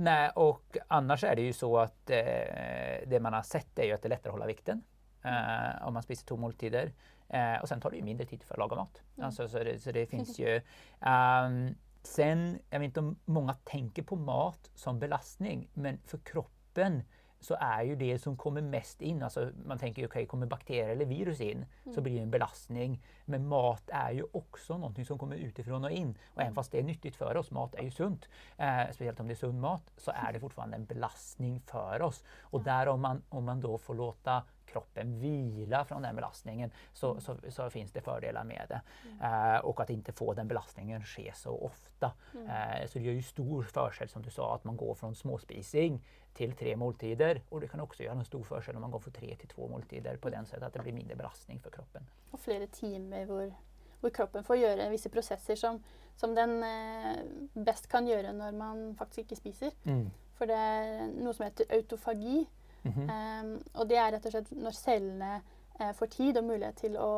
Nej, 0.00 0.30
och 0.34 0.76
annars 0.88 1.24
är 1.24 1.36
det 1.36 1.42
ju 1.42 1.52
så 1.52 1.78
att 1.78 2.10
eh, 2.10 3.06
det 3.06 3.20
man 3.20 3.32
har 3.32 3.42
sett 3.42 3.78
är 3.78 3.84
ju 3.84 3.92
att 3.92 4.02
det 4.02 4.06
är 4.06 4.10
lättare 4.10 4.28
att 4.28 4.34
hålla 4.34 4.46
vikten 4.46 4.82
eh, 5.24 5.86
om 5.86 5.94
man 5.94 6.02
spiser 6.02 6.26
to 6.26 6.36
måltider. 6.36 6.92
Eh, 7.28 7.56
och 7.62 7.68
sen 7.68 7.80
tar 7.80 7.90
det 7.90 7.96
ju 7.96 8.02
mindre 8.02 8.26
tid 8.26 8.42
för 8.42 8.54
att 8.54 8.58
laga 8.58 8.76
mat. 8.76 9.02
Mm. 9.16 9.26
Alltså, 9.26 9.48
så, 9.48 9.58
det, 9.58 9.78
så 9.78 9.92
det 9.92 10.06
finns 10.06 10.38
ju... 10.38 10.60
Um, 11.00 11.74
sen, 12.02 12.58
jag 12.70 12.78
vet 12.78 12.86
inte 12.86 13.00
om 13.00 13.18
många 13.24 13.54
tänker 13.54 14.02
på 14.02 14.16
mat 14.16 14.70
som 14.74 14.98
belastning, 14.98 15.68
men 15.74 15.98
för 16.04 16.18
kroppen 16.18 17.02
så 17.40 17.56
är 17.60 17.82
ju 17.82 17.96
det 17.96 18.18
som 18.18 18.36
kommer 18.36 18.60
mest 18.60 19.02
in, 19.02 19.22
alltså 19.22 19.50
man 19.64 19.78
tänker 19.78 20.02
okej, 20.02 20.06
okay, 20.06 20.26
kommer 20.26 20.46
bakterier 20.46 20.88
eller 20.88 21.04
virus 21.04 21.40
in 21.40 21.56
mm. 21.56 21.94
så 21.94 22.00
blir 22.00 22.14
det 22.14 22.22
en 22.22 22.30
belastning. 22.30 23.02
Men 23.24 23.48
mat 23.48 23.90
är 23.92 24.10
ju 24.10 24.24
också 24.32 24.78
någonting 24.78 25.06
som 25.06 25.18
kommer 25.18 25.36
utifrån 25.36 25.84
och 25.84 25.90
in. 25.90 26.18
Och 26.34 26.40
även 26.40 26.46
mm. 26.46 26.54
fast 26.54 26.72
det 26.72 26.78
är 26.78 26.82
nyttigt 26.82 27.16
för 27.16 27.36
oss, 27.36 27.50
mat 27.50 27.74
är 27.74 27.82
ju 27.82 27.90
sunt, 27.90 28.28
eh, 28.56 28.84
speciellt 28.84 29.20
om 29.20 29.26
det 29.26 29.32
är 29.32 29.36
sund 29.36 29.60
mat, 29.60 29.92
så 29.96 30.12
är 30.14 30.32
det 30.32 30.40
fortfarande 30.40 30.76
en 30.76 30.84
belastning 30.84 31.60
för 31.60 32.02
oss. 32.02 32.24
Och 32.40 32.62
där 32.62 32.88
om 32.88 33.00
man, 33.00 33.22
om 33.28 33.44
man 33.44 33.60
då 33.60 33.78
får 33.78 33.94
låta 33.94 34.42
kroppen 34.66 35.20
vila 35.20 35.84
från 35.84 36.02
den 36.02 36.16
belastningen 36.16 36.70
så, 36.92 37.10
mm. 37.10 37.20
så, 37.20 37.36
så, 37.48 37.70
finns 37.70 37.92
det 37.92 38.00
fördelar 38.00 38.44
med 38.44 38.66
det. 38.68 38.80
Mm. 39.08 39.54
Eh, 39.54 39.60
och 39.60 39.80
att 39.80 39.90
inte 39.90 40.12
få 40.12 40.34
den 40.34 40.48
belastningen 40.48 41.04
ske 41.04 41.32
så 41.34 41.64
ofta. 41.64 42.12
Mm. 42.34 42.46
Eh, 42.46 42.86
så 42.86 42.98
det 42.98 43.04
gör 43.04 43.12
ju 43.12 43.22
stor 43.22 43.62
försel 43.62 44.08
som 44.08 44.22
du 44.22 44.30
sa 44.30 44.54
att 44.54 44.64
man 44.64 44.76
går 44.76 44.94
från 44.94 45.14
småspising 45.14 46.04
till 46.34 46.52
tre 46.52 46.76
måltider 46.76 47.42
och 47.48 47.60
det 47.60 47.68
kan 47.68 47.80
också 47.80 48.02
göra 48.02 48.18
en 48.18 48.24
stor 48.24 48.42
forskjell 48.42 48.76
om 48.76 48.80
man 48.82 48.90
går 48.90 48.98
från 48.98 49.12
tre 49.12 49.36
till 49.36 49.48
två 49.48 49.68
måltider 49.68 50.16
på 50.16 50.30
den 50.30 50.46
sättet 50.46 50.62
att 50.62 50.72
det 50.72 50.78
blir 50.78 50.92
mindre 50.92 51.16
belastning 51.16 51.60
för 51.60 51.70
kroppen. 51.70 52.06
Och 52.30 52.40
flera 52.40 52.66
timmar 52.66 53.24
hvor, 53.24 53.54
hvor 54.00 54.10
kroppen 54.10 54.44
får 54.44 54.56
göra 54.56 54.88
vissa 54.88 55.08
processer 55.08 55.56
som, 55.56 55.82
som 56.16 56.34
den 56.34 56.62
eh, 56.62 57.16
bäst 57.52 57.88
kan 57.88 58.06
göra 58.06 58.32
när 58.32 58.52
man 58.52 58.94
faktiskt 58.94 59.18
inte 59.18 59.36
spiser. 59.36 59.70
Mm. 59.84 60.10
För 60.34 60.46
det 60.46 60.54
är 60.54 61.06
något 61.06 61.36
som 61.36 61.44
heter 61.44 61.66
autofagi 61.70 62.46
Mm 62.82 63.08
-hmm. 63.08 63.44
um, 63.44 63.64
og 63.74 63.88
det 63.88 63.96
er 63.96 64.12
rett 64.12 64.26
og 64.26 64.32
slett 64.32 64.50
når 64.50 64.70
cellene 64.70 65.40
eh, 65.80 65.92
får 65.92 66.06
tid 66.06 66.38
og 66.38 66.44
mulighet 66.44 66.76
til 66.76 66.96
å 66.96 67.10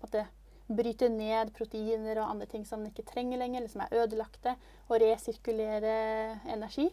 måte, 0.00 0.26
bryte 0.68 1.08
ned 1.08 1.52
proteiner 1.54 2.20
og 2.20 2.30
andre 2.30 2.46
ting 2.46 2.66
som 2.66 2.80
den 2.80 2.92
ikke 2.92 3.10
trenger 3.12 3.38
lenger, 3.38 3.60
eller 3.60 3.68
som 3.68 3.80
er 3.80 4.02
ødelagte, 4.02 4.54
og 4.88 5.00
resirkulere 5.00 6.40
energi. 6.48 6.90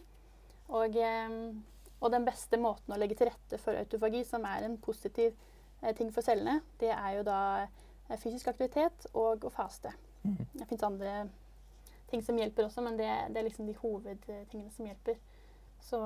Og, 0.68 0.96
um, 0.96 1.64
og, 2.00 2.10
den 2.12 2.26
beste 2.28 2.60
måten 2.60 2.92
å 2.92 2.98
legge 3.00 3.16
til 3.18 3.30
rette 3.30 3.60
for 3.62 3.78
autofagi, 3.78 4.24
som 4.28 4.44
er 4.48 4.66
en 4.66 4.76
positiv 4.82 5.32
uh, 5.82 5.92
ting 5.96 6.12
for 6.14 6.26
cellene, 6.26 6.60
det 6.80 6.92
er 6.94 7.18
jo 7.18 7.24
da 7.28 7.40
fysisk 8.20 8.48
aktivitet 8.48 9.08
og 9.12 9.44
å 9.44 9.52
faste. 9.52 9.92
Mm. 10.24 10.44
Det 10.54 10.68
fins 10.70 10.84
andre 10.86 11.16
ting 12.08 12.22
som 12.24 12.38
hjelper 12.40 12.64
også, 12.64 12.80
men 12.84 12.96
det, 12.96 13.08
det 13.34 13.40
er 13.40 13.48
liksom 13.48 13.66
de 13.68 13.76
hovedtingene 13.82 14.72
som 14.72 14.88
hjelper. 14.88 15.18
Så 15.84 16.00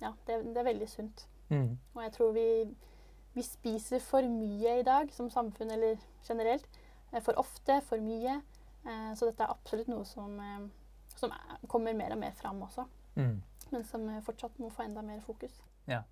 ja, 0.00 0.14
det, 0.26 0.38
det 0.48 0.62
er 0.62 0.70
veldig 0.70 0.88
sunt. 0.88 1.26
Mm. 1.48 1.78
Og 1.94 2.02
jeg 2.02 2.12
tror 2.12 2.32
vi, 2.32 2.48
vi, 3.34 3.42
spiser 3.42 4.02
for 4.04 4.24
mye 4.28 4.78
i 4.80 4.84
dag 4.86 5.12
som 5.14 5.30
samfunn 5.30 5.70
eller 5.70 5.96
generelt. 6.28 6.68
Eh, 7.12 7.22
for 7.22 7.38
ofte, 7.40 7.80
for 7.88 8.00
mye. 8.04 8.40
Eh, 8.84 9.10
så 9.16 9.28
dette 9.28 9.44
er 9.44 9.54
absolutt 9.54 9.88
noe 9.88 10.04
som, 10.08 10.38
eh, 10.40 11.14
som 11.16 11.32
kommer 11.68 11.96
mer 11.96 12.16
og 12.16 12.22
mer 12.22 12.36
fram 12.36 12.62
også. 12.62 12.84
Mm. 13.18 13.42
Men 13.70 13.84
som 13.84 14.22
fortsatt 14.22 14.58
må 14.58 14.70
få 14.70 14.82
enda 14.82 15.02
mer 15.02 15.20
fokus. 15.20 15.62
Ja. 15.84 16.02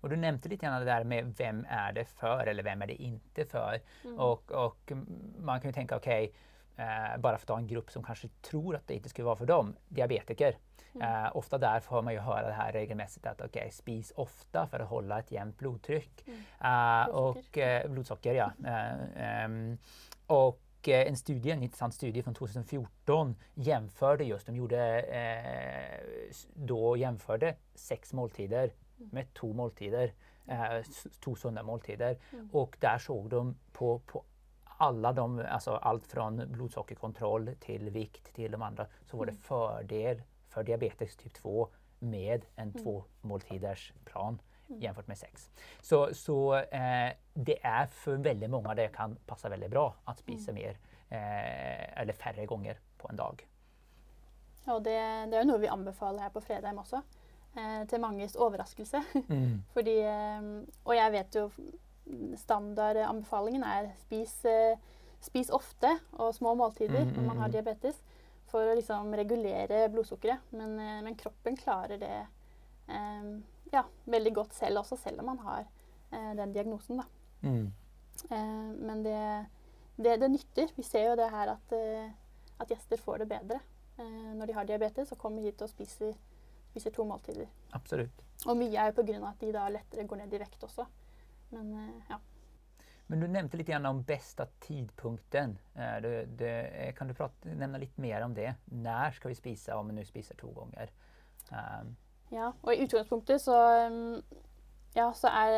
Och 0.00 0.08
du 0.08 0.16
nämnde 0.16 0.48
lite 0.48 0.66
grann 0.66 0.80
det 0.80 0.86
där 0.86 1.04
med 1.04 1.34
vem 1.38 1.66
är 1.68 1.92
det 1.92 2.04
för 2.04 2.46
eller 2.46 2.62
vem 2.62 2.82
är 2.82 2.86
det 2.86 3.02
inte 3.02 3.44
för? 3.44 3.80
Mm. 4.04 4.18
Och, 4.18 4.52
och, 4.52 4.92
man 5.38 5.60
kan 5.60 5.68
ju 5.68 5.72
tänka 5.72 5.96
okej, 5.96 6.28
okay, 6.28 6.38
Eh, 6.76 7.18
bara 7.18 7.38
för 7.38 7.44
att 7.44 7.48
ta 7.48 7.58
en 7.58 7.66
grupp 7.66 7.90
som 7.90 8.02
kanske 8.02 8.28
tror 8.28 8.76
att 8.76 8.86
det 8.86 8.94
inte 8.94 9.08
skulle 9.08 9.24
vara 9.24 9.36
för 9.36 9.46
dem, 9.46 9.76
diabetiker. 9.88 10.56
Mm. 10.94 11.24
Eh, 11.24 11.36
ofta 11.36 11.58
där 11.58 11.80
får 11.80 12.02
man 12.02 12.12
ju 12.12 12.18
höra 12.18 12.46
det 12.46 12.52
här 12.52 12.72
regelmässigt 12.72 13.26
att 13.26 13.40
okay, 13.40 13.70
spis 13.70 14.12
ofta 14.16 14.66
för 14.66 14.80
att 14.80 14.88
hålla 14.88 15.18
ett 15.18 15.30
jämnt 15.30 15.58
blodtryck. 15.58 16.24
Mm. 16.26 16.40
Eh, 16.60 17.08
och 17.08 17.58
eh, 17.58 17.90
blodsocker, 17.90 18.34
ja. 18.34 18.52
Eh, 18.66 19.42
ehm, 19.44 19.78
och 20.26 20.60
eh, 20.60 20.71
en 20.88 21.16
studie, 21.16 21.50
en 21.50 21.62
intressant 21.62 21.94
studie 21.94 22.22
från 22.22 22.34
2014 22.34 23.36
jämförde 23.54 24.24
just, 24.24 24.46
de 24.46 24.56
gjorde 24.56 25.04
då 26.54 26.96
jämförde 26.96 27.56
sex 27.74 28.12
måltider 28.12 28.72
med 28.96 29.34
två 29.34 29.52
måltider, 29.52 30.12
två 31.24 31.34
sunda 31.34 31.62
måltider. 31.62 32.18
Mm. 32.32 32.48
Och 32.52 32.76
där 32.80 32.98
såg 32.98 33.30
de 33.30 33.56
på, 33.72 33.98
på 33.98 34.24
alla 34.64 35.12
de, 35.12 35.38
alltså 35.38 35.70
allt 35.70 36.06
från 36.06 36.52
blodsockerkontroll 36.52 37.50
till 37.60 37.90
vikt 37.90 38.34
till 38.34 38.52
de 38.52 38.62
andra, 38.62 38.86
så 39.04 39.16
var 39.16 39.26
det 39.26 39.32
mm. 39.32 39.42
fördel 39.42 40.22
för 40.48 40.62
diabetes 40.62 41.16
typ 41.16 41.34
2 41.34 41.68
med 41.98 42.44
en 42.56 42.70
mm. 42.70 42.84
två 42.84 43.04
måltiders 43.20 43.92
plan 44.04 44.38
mm. 44.78 45.04
med 45.06 45.18
sex. 45.18 45.50
Så, 45.82 46.04
så 46.14 46.38
eh, 46.64 47.12
det 47.34 47.58
er 47.62 47.86
for 47.92 48.22
veldig 48.22 48.50
mange 48.50 48.76
det 48.78 48.90
kan 48.94 49.16
passe 49.26 49.50
veldig 49.50 49.70
bra 49.72 49.86
å 49.90 50.16
spise 50.18 50.52
mm. 50.52 50.60
mer 50.60 50.78
eh, 51.08 51.86
eller 52.02 52.18
færre 52.18 52.46
ganger 52.46 52.80
på 52.98 53.10
en 53.10 53.20
dag. 53.20 53.46
Ja, 54.64 54.78
det, 54.78 54.98
det 55.30 55.36
er 55.36 55.42
jo 55.42 55.50
noe 55.50 55.62
vi 55.62 55.70
anbefaler 55.72 56.26
her 56.26 56.34
på 56.34 56.42
Fredheim 56.44 56.78
også. 56.78 57.02
Eh, 57.52 57.80
til 57.90 58.00
manges 58.00 58.36
overraskelse. 58.38 59.02
Mm. 59.28 59.62
Fordi, 59.74 59.96
og 60.84 60.94
jeg 60.96 61.12
vet 61.12 61.36
jo 61.36 61.48
standardanbefalingen 62.36 63.64
er 63.64 63.90
spis, 64.00 64.34
eh, 64.44 64.78
spis 65.22 65.50
ofte 65.50 65.90
og 66.18 66.34
små 66.34 66.54
måltider 66.58 67.04
mm, 67.04 67.14
når 67.16 67.22
man 67.22 67.36
har 67.36 67.48
mm, 67.48 67.50
mm. 67.50 67.56
diabetes 67.56 68.00
for 68.50 68.66
å 68.66 68.76
liksom 68.76 69.14
regulere 69.16 69.86
blodsukkeret. 69.92 70.50
Men, 70.50 70.78
eh, 70.80 71.00
men, 71.06 71.16
kroppen 71.18 71.56
klarer 71.56 72.00
det 72.02 72.14
eh, 72.88 73.28
ja, 73.72 73.84
veldig 74.04 74.34
godt 74.36 74.56
selv 74.56 74.82
også, 74.82 74.98
selv 75.00 75.22
om 75.22 75.30
man 75.32 75.42
har 75.46 75.64
eh, 75.64 76.32
den 76.38 76.54
diagnosen. 76.54 77.02
Da. 77.02 77.48
Mm. 77.48 77.72
Eh, 78.30 78.66
men 78.78 79.04
det, 79.06 79.20
det, 79.96 80.18
det, 80.20 80.30
nytter. 80.30 80.74
Vi 80.76 80.84
ser 80.86 81.10
jo 81.10 81.20
det 81.20 81.30
her 81.32 81.54
at, 81.56 81.76
eh, 81.76 82.10
at 82.60 82.70
gjester 82.70 83.00
får 83.00 83.24
det 83.24 83.32
bedre 83.36 83.62
når 84.02 84.48
de 84.48 84.54
har 84.56 84.64
diabetes 84.66 85.10
og 85.12 85.18
kommer 85.20 85.44
hit 85.44 85.60
og 85.62 85.68
spiser, 85.70 86.14
spiser 86.72 86.90
to 86.96 87.04
måltider. 87.06 87.46
Absolutt. 87.76 88.22
Og 88.48 88.56
mye 88.58 88.74
er 88.74 88.90
jo 88.90 89.02
pga. 89.02 89.18
at 89.28 89.40
de 89.40 89.52
da 89.54 89.68
lettere 89.70 90.06
går 90.08 90.22
ned 90.22 90.32
i 90.32 90.40
vekt 90.42 90.64
også. 90.64 90.86
Men 91.52 91.72
eh, 91.74 92.02
ja. 92.08 92.18
Men 93.06 93.20
du 93.20 93.28
nevnte 93.28 93.56
litt 93.56 93.68
om 93.76 94.02
bästa 94.02 94.46
tidpunkten. 94.60 95.58
Eh, 95.74 95.96
det, 96.02 96.26
det, 96.38 96.52
eh, 96.68 96.94
kan 96.94 97.08
du 97.08 97.14
prate, 97.14 97.54
nämna 97.54 97.78
litt 97.78 97.96
mer 97.98 98.24
om 98.24 98.34
det? 98.34 98.54
Når 98.64 99.18
skal 99.18 99.34
vi 99.34 99.34
spise 99.34 99.74
om 99.74 99.88
vi 99.88 99.98
nu 99.98 100.04
spiser 100.04 100.38
to 100.40 100.52
ganger? 100.56 100.90
Um. 101.50 101.96
Ja, 102.32 102.52
og 102.62 102.72
i 102.72 102.84
utgangspunktet 102.84 103.42
så, 103.42 103.56
mm, 103.92 104.22
ja, 104.96 105.10
så 105.16 105.28
er 105.28 105.56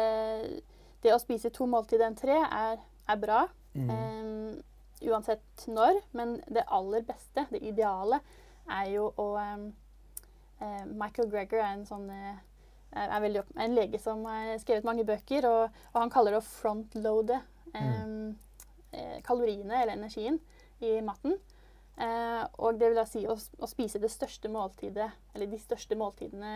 det 1.04 1.12
å 1.14 1.20
spise 1.22 1.52
to 1.54 1.68
måltider 1.70 2.08
enn 2.08 2.18
tre 2.18 2.40
er, 2.42 2.80
er 3.10 3.20
bra. 3.20 3.44
Mm. 3.74 3.90
Um, 3.90 5.10
uansett 5.10 5.68
når. 5.70 6.00
Men 6.16 6.38
det 6.50 6.66
aller 6.72 7.06
beste, 7.06 7.46
det 7.52 7.62
ideale, 7.62 8.20
er 8.70 8.90
jo 8.94 9.10
å 9.20 9.28
um, 9.36 9.68
uh, 10.62 10.84
Michael 10.90 11.30
Greger 11.30 11.60
er 11.60 11.72
en 11.76 11.86
sånn 11.88 12.08
uh, 12.10 12.34
er 12.94 13.22
veldig, 13.22 13.42
en 13.58 13.74
lege 13.74 13.98
som 13.98 14.22
har 14.28 14.54
skrevet 14.62 14.86
mange 14.86 15.04
bøker, 15.06 15.46
og, 15.48 15.78
og 15.92 15.98
han 15.98 16.12
kaller 16.12 16.34
det 16.34 16.40
å 16.42 16.46
frontloade 16.46 17.40
mm. 17.74 18.28
eh, 18.94 19.16
kaloriene, 19.26 19.80
eller 19.80 19.96
energien, 19.96 20.38
i 20.84 21.00
maten. 21.02 21.34
Eh, 21.94 22.44
og 22.58 22.78
det 22.80 22.90
vil 22.90 22.98
da 22.98 23.06
si 23.06 23.22
å, 23.30 23.36
å, 23.36 23.70
spise 23.70 24.00
det 24.02 24.10
største 24.10 24.50
måltidet, 24.50 25.10
eller 25.34 25.50
de 25.50 25.60
største 25.62 25.94
måltidene 25.98 26.54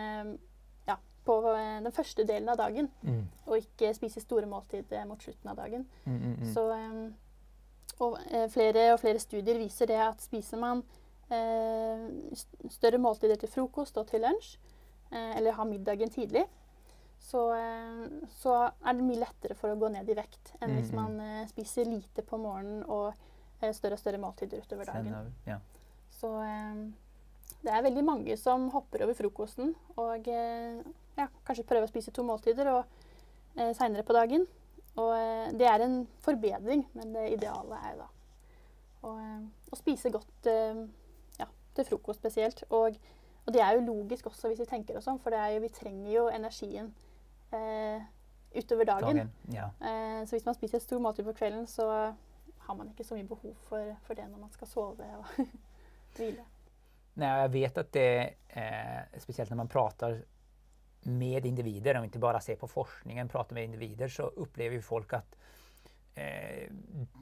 ja, 0.89 0.97
på 1.25 1.37
eh, 1.53 1.77
den 1.85 1.95
første 1.95 2.25
delen 2.27 2.51
av 2.51 2.59
dagen. 2.59 2.89
Mm. 3.03 3.23
Og 3.47 3.61
ikke 3.61 3.93
spise 3.95 4.23
store 4.23 4.49
måltider 4.49 5.07
mot 5.07 5.21
slutten 5.23 5.51
av 5.51 5.59
dagen. 5.61 5.87
Mm, 6.05 6.17
mm, 6.17 6.33
mm. 6.41 6.49
Så, 6.53 6.65
eh, 6.75 7.93
og 7.99 8.17
eh, 8.29 8.49
flere 8.51 8.89
og 8.93 8.99
flere 9.03 9.21
studier 9.23 9.61
viser 9.61 9.91
det 9.91 10.01
at 10.03 10.23
spiser 10.23 10.59
man 10.59 10.83
eh, 11.31 12.09
større 12.71 12.99
måltider 12.99 13.39
til 13.39 13.51
frokost 13.51 13.97
og 13.99 14.11
til 14.11 14.27
lunsj, 14.27 14.57
Eh, 15.11 15.37
eller 15.37 15.51
har 15.51 15.65
middagen 15.65 16.09
tidlig, 16.09 16.45
så, 17.19 17.41
så, 18.37 18.53
er 18.85 18.93
det 18.93 19.05
mye 19.05 19.23
lettere 19.23 19.55
for 19.57 19.73
å 19.73 19.77
gå 19.79 19.89
ned 19.91 20.07
i 20.09 20.15
vekt 20.15 20.53
enn 20.61 20.75
hvis 20.77 20.91
mm, 20.93 20.99
mm. 20.99 21.01
man 21.01 21.47
spiser 21.49 21.89
lite 21.89 22.23
på 22.25 22.37
morgenen 22.39 22.83
og 22.85 23.17
større 23.75 23.97
og 23.97 24.01
større 24.01 24.21
måltider 24.21 24.63
utover 24.63 24.89
dagen. 24.89 25.33
Ja. 25.47 25.59
Så, 26.19 26.31
det 27.63 27.73
er 27.73 27.83
veldig 27.83 28.03
mange 28.07 28.37
som 28.39 28.69
hopper 28.73 29.03
over 29.05 29.17
frokosten 29.17 29.73
og 29.99 30.27
eh, 30.31 30.79
ja, 31.19 31.27
kanskje 31.47 31.65
prøver 31.67 31.87
å 31.87 31.91
spise 31.91 32.13
to 32.15 32.23
måltider 32.23 32.69
og 32.71 32.85
eh, 33.57 33.73
seinere 33.75 34.05
på 34.07 34.15
dagen. 34.15 34.45
Og 34.99 35.11
eh, 35.17 35.49
det 35.59 35.67
er 35.67 35.83
en 35.83 35.99
forbedring, 36.23 36.85
men 36.95 37.11
det 37.15 37.33
ideale 37.35 37.81
er 37.83 37.91
jo 37.93 37.99
da 38.05 38.09
å, 39.01 39.15
eh, 39.19 39.41
å 39.71 39.79
spise 39.79 40.11
godt 40.13 40.49
eh, 40.49 40.83
ja, 41.39 41.49
til 41.75 41.87
frokost 41.87 42.21
spesielt. 42.21 42.63
Og, 42.69 42.97
og, 43.45 43.51
det 43.55 43.63
er 43.63 43.77
jo 43.77 43.85
logisk 43.87 44.29
også 44.31 44.51
hvis 44.51 44.63
vi 44.63 44.69
tenker 44.69 44.99
oss 44.99 45.09
om, 45.11 45.19
for 45.23 45.35
jo, 45.35 45.61
vi 45.63 45.73
trenger 45.73 46.11
jo 46.13 46.25
energien 46.31 46.91
eh, 47.55 48.07
utover 48.55 48.89
dagen. 48.89 49.21
dagen 49.21 49.53
ja. 49.53 49.67
så 50.25 50.33
hvis 50.33 50.45
man 50.47 50.55
spiser 50.57 50.79
et 50.79 50.83
stort 50.83 51.03
måltid 51.03 51.27
på 51.27 51.35
kvelden, 51.37 51.67
så 51.69 51.85
har 52.69 52.77
man 52.77 52.91
ikke 52.91 53.03
så 53.07 53.17
mye 53.17 53.25
behov 53.25 53.55
for, 53.65 53.93
for 54.05 54.17
det 54.17 54.27
når 54.29 54.43
man 54.45 54.51
skal 54.53 54.69
sove 54.69 55.05
og 55.17 55.29
hvile. 56.19 56.43
Nei, 57.19 57.29
jeg 57.41 57.53
vet 57.55 57.79
at 57.81 57.89
det, 57.95 58.11
eh, 58.61 59.17
spesielt 59.19 59.49
når 59.49 59.59
man 59.63 59.71
prater 59.71 60.19
med 61.09 61.47
individer, 61.47 61.97
og 61.97 62.05
ikke 62.05 62.21
bare 62.21 62.41
ser 62.43 62.59
på 62.61 62.69
forskningen, 62.69 63.31
prater 63.31 63.57
med 63.57 63.71
individer, 63.71 64.11
så 64.11 64.27
opplever 64.43 64.77
jo 64.77 64.85
folk 64.85 65.15
at 65.17 65.37
eh, 66.19 66.69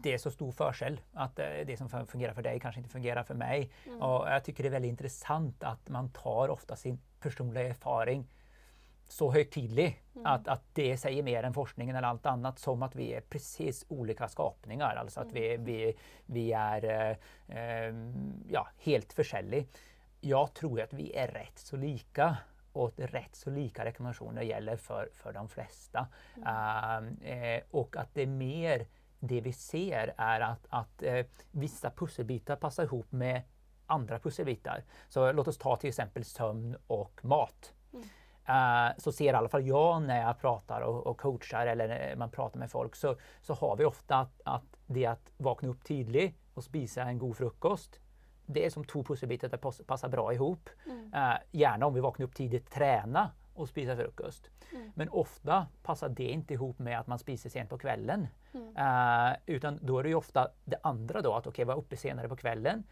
det 0.03 0.13
er 0.13 0.21
så 0.21 0.33
stor 0.33 0.51
forskjell. 0.51 0.99
Att 1.13 1.39
eh, 1.39 1.63
det 1.65 1.77
som 1.79 1.89
fungerer 1.89 2.35
for 2.35 2.45
deg, 2.45 2.59
kanskje 2.61 2.83
ikke 2.83 2.97
fungerer 2.97 3.23
for 3.23 3.39
meg. 3.39 3.71
Mm. 3.87 4.01
Og 4.01 4.27
jeg 4.27 4.45
syns 4.49 4.59
det 4.59 4.69
er 4.71 4.77
veldig 4.77 4.93
interessant 4.93 5.67
at 5.71 5.93
man 5.93 6.11
tar 6.13 6.53
ofte 6.53 6.75
sin 6.75 6.99
personlige 7.23 7.77
erfaring 7.77 8.27
så 9.07 9.31
högtidlig 9.31 10.03
mm. 10.15 10.25
att, 10.25 10.47
att 10.47 10.63
det 10.73 10.97
säger 10.97 11.23
mer 11.23 11.43
än 11.43 11.53
forskningen 11.53 11.95
eller 11.95 12.07
allt 12.07 12.25
annat 12.25 12.59
som 12.59 12.83
att 12.83 12.95
vi 12.95 13.13
är 13.13 13.21
precis 13.21 13.85
olika 13.87 14.27
skapningar. 14.27 14.95
Alltså 14.95 15.19
att 15.19 15.31
vi, 15.31 15.53
mm. 15.53 15.65
vi, 15.65 15.97
vi 16.25 16.51
är 16.51 16.83
eh, 16.83 17.57
eh, 17.57 17.95
ja, 18.49 18.67
helt 18.77 19.13
forskjelliga. 19.13 19.65
Jag 20.21 20.53
tror 20.53 20.81
att 20.81 20.93
vi 20.93 21.15
är 21.15 21.27
rätt 21.27 21.59
så 21.59 21.77
lika 21.77 22.37
och 22.77 22.93
rätt 22.97 23.35
så 23.35 23.49
lika 23.49 23.85
rekommendationer 23.85 24.41
gäller 24.41 24.77
för, 24.77 25.09
för 25.13 25.33
de 25.33 25.49
flesta. 25.49 26.07
Mm. 26.35 27.57
Uh, 27.57 27.61
och 27.71 27.95
att 27.95 28.13
det 28.13 28.21
är 28.21 28.27
mer 28.27 28.87
det 29.19 29.41
vi 29.41 29.53
ser 29.53 30.13
är 30.17 30.41
att, 30.41 30.67
att 30.69 31.03
uh, 31.03 31.25
vissa 31.51 31.89
pusselbitar 31.89 32.55
passar 32.55 32.83
ihop 32.83 33.11
med 33.11 33.41
andra 33.85 34.19
pusselbitar. 34.19 34.83
Så 35.09 35.31
låt 35.31 35.47
oss 35.47 35.57
ta 35.57 35.75
till 35.75 35.87
exempel 35.87 36.23
sömn 36.23 36.77
och 36.87 37.25
mat. 37.25 37.73
Mm. 37.93 38.05
Uh, 38.49 38.97
så 38.97 39.11
ser 39.11 39.25
i 39.25 39.35
alla 39.35 39.49
fall 39.49 39.67
jag 39.67 40.01
när 40.01 40.21
jag 40.21 40.39
pratar 40.39 40.81
och, 40.81 41.07
och, 41.07 41.17
coachar 41.17 41.67
eller 41.67 42.15
man 42.15 42.31
pratar 42.31 42.59
med 42.59 42.71
folk 42.71 42.95
så, 42.95 43.15
så 43.41 43.53
har 43.53 43.75
vi 43.75 43.85
ofta 43.85 44.15
att, 44.15 44.41
att 44.43 44.77
det 44.85 45.05
att 45.05 45.31
vakna 45.37 45.69
upp 45.69 45.83
tidlig 45.83 46.35
och 46.53 46.63
spisa 46.63 47.01
en 47.03 47.17
god 47.17 47.37
frukost 47.37 47.99
det 48.47 48.65
är 48.65 48.69
som 48.69 48.83
två 48.85 49.03
pusselbitar 49.03 49.71
som 49.71 49.85
passar 49.85 50.09
bra 50.09 50.33
ihop. 50.33 50.69
Mm. 50.85 51.13
Uh, 51.13 51.37
gärna 51.51 51.85
om 51.85 51.93
vi 51.93 51.99
vaknar 51.99 52.25
upp 52.25 52.35
tidigt, 52.35 52.71
träna 52.71 53.31
och 53.53 53.69
spisa 53.69 53.95
frukost. 53.95 54.49
Mm. 54.71 54.91
Men 54.95 55.09
ofta 55.09 55.67
passar 55.83 56.09
det 56.09 56.31
inte 56.31 56.53
ihop 56.53 56.79
med 56.79 56.99
att 56.99 57.07
man 57.07 57.19
spiser 57.19 57.49
sent 57.49 57.69
på 57.69 57.77
kvällen. 57.77 58.27
Mm. 58.53 58.67
Uh, 58.67 59.37
utan 59.45 59.79
då 59.81 59.99
är 59.99 60.03
det 60.03 60.15
ofta 60.15 60.47
det 60.65 60.77
andra 60.83 61.21
då, 61.21 61.33
att 61.33 61.47
okej, 61.47 61.49
okay, 61.49 61.65
vara 61.65 61.77
uppe 61.77 61.97
senare 61.97 62.29
på 62.29 62.35
kvällen, 62.35 62.83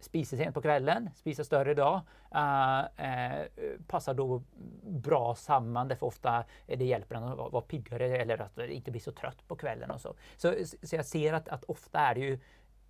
spisa 0.00 0.36
sent 0.36 0.54
på 0.54 0.62
kvällen, 0.62 1.10
spisa 1.14 1.44
större 1.44 1.74
dag. 1.74 2.00
Uh, 2.34 3.04
uh, 3.06 3.80
passar 3.86 4.14
då 4.14 4.42
bra 4.82 5.34
samman 5.34 5.88
därför 5.88 6.06
ofta 6.06 6.44
det 6.66 6.84
hjälper 6.84 7.16
en 7.16 7.22
att 7.22 7.52
vara 7.52 7.62
piggare 7.62 8.06
eller 8.06 8.38
att 8.38 8.58
inte 8.58 8.90
bli 8.90 9.00
så 9.00 9.12
trött 9.12 9.48
på 9.48 9.56
kvällen 9.56 9.90
och 9.90 10.00
så. 10.00 10.14
Så, 10.36 10.54
så 10.82 10.96
jag 10.96 11.06
ser 11.06 11.32
att, 11.32 11.48
att 11.48 11.64
ofta 11.64 11.98
är 11.98 12.14
det 12.14 12.20
ju 12.20 12.38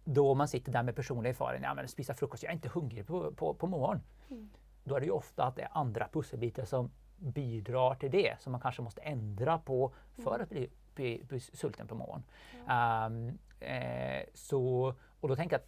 då 0.05 0.35
man 0.35 0.49
sitter 0.49 0.73
där 0.73 0.83
med 0.83 0.97
personlig 0.97 1.31
erfarenhet, 1.31 1.63
ja 1.63 1.75
men 1.75 1.89
spisa 1.89 2.15
frukost, 2.15 2.43
jag 2.43 2.51
är 2.51 2.55
inte 2.55 2.69
hungrig 2.69 3.07
på, 3.07 3.33
på, 3.33 3.55
på 3.55 3.67
morgonen. 3.67 4.03
Mm. 4.31 4.51
Då 4.85 4.97
är 4.97 5.01
det 5.01 5.07
ju 5.07 5.13
ofta 5.13 5.45
att 5.45 5.57
det 5.57 5.63
är 5.63 5.69
andra 5.73 6.09
pusselbitar 6.13 6.65
som 6.65 6.91
bidrar 7.17 7.95
till 7.95 8.11
det 8.11 8.41
som 8.41 8.53
man 8.53 8.61
kanske 8.61 8.83
måste 8.83 9.01
ändra 9.01 9.59
på 9.59 9.93
för 10.17 10.35
mm. 10.35 10.43
att 10.43 10.49
bli, 10.49 10.71
bli, 10.95 11.25
bli 11.29 11.41
sulten 11.41 11.87
på 11.87 11.95
morgonen. 11.95 12.25
Mm. 12.67 13.29
Um, 13.29 13.39
eh, 13.61 14.23
så, 14.35 14.95
och 15.21 15.29
då 15.29 15.37
tänker 15.37 15.55
jag, 15.57 15.63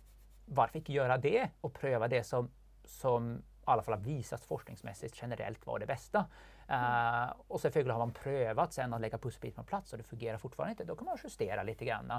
varför 0.54 0.78
inte 0.78 0.92
göra 0.92 1.18
det 1.18 1.48
och 1.60 1.74
pröva 1.74 2.08
det 2.08 2.24
som, 2.24 2.50
som 2.84 3.36
i 3.36 3.40
alla 3.64 3.82
fall 3.82 3.94
har 3.94 4.00
visats 4.00 4.46
forskningsmässigt 4.46 5.18
generellt 5.22 5.66
var 5.66 5.78
det 5.78 5.86
bästa. 5.86 6.18
Uh, 6.70 7.32
och 7.48 7.60
så 7.60 7.68
har 7.68 7.98
man 7.98 8.12
prövat 8.12 8.72
sen 8.72 8.94
att 8.94 9.00
lägga 9.00 9.18
pusselbitar 9.18 9.62
på 9.62 9.68
plats 9.68 9.92
och 9.92 9.98
det 9.98 10.04
fungerar 10.04 10.38
fortfarande 10.38 10.70
inte, 10.70 10.84
då 10.84 10.96
kan 10.96 11.04
man 11.04 11.18
justera 11.24 11.62
lite 11.62 11.84
grann. 11.84 12.10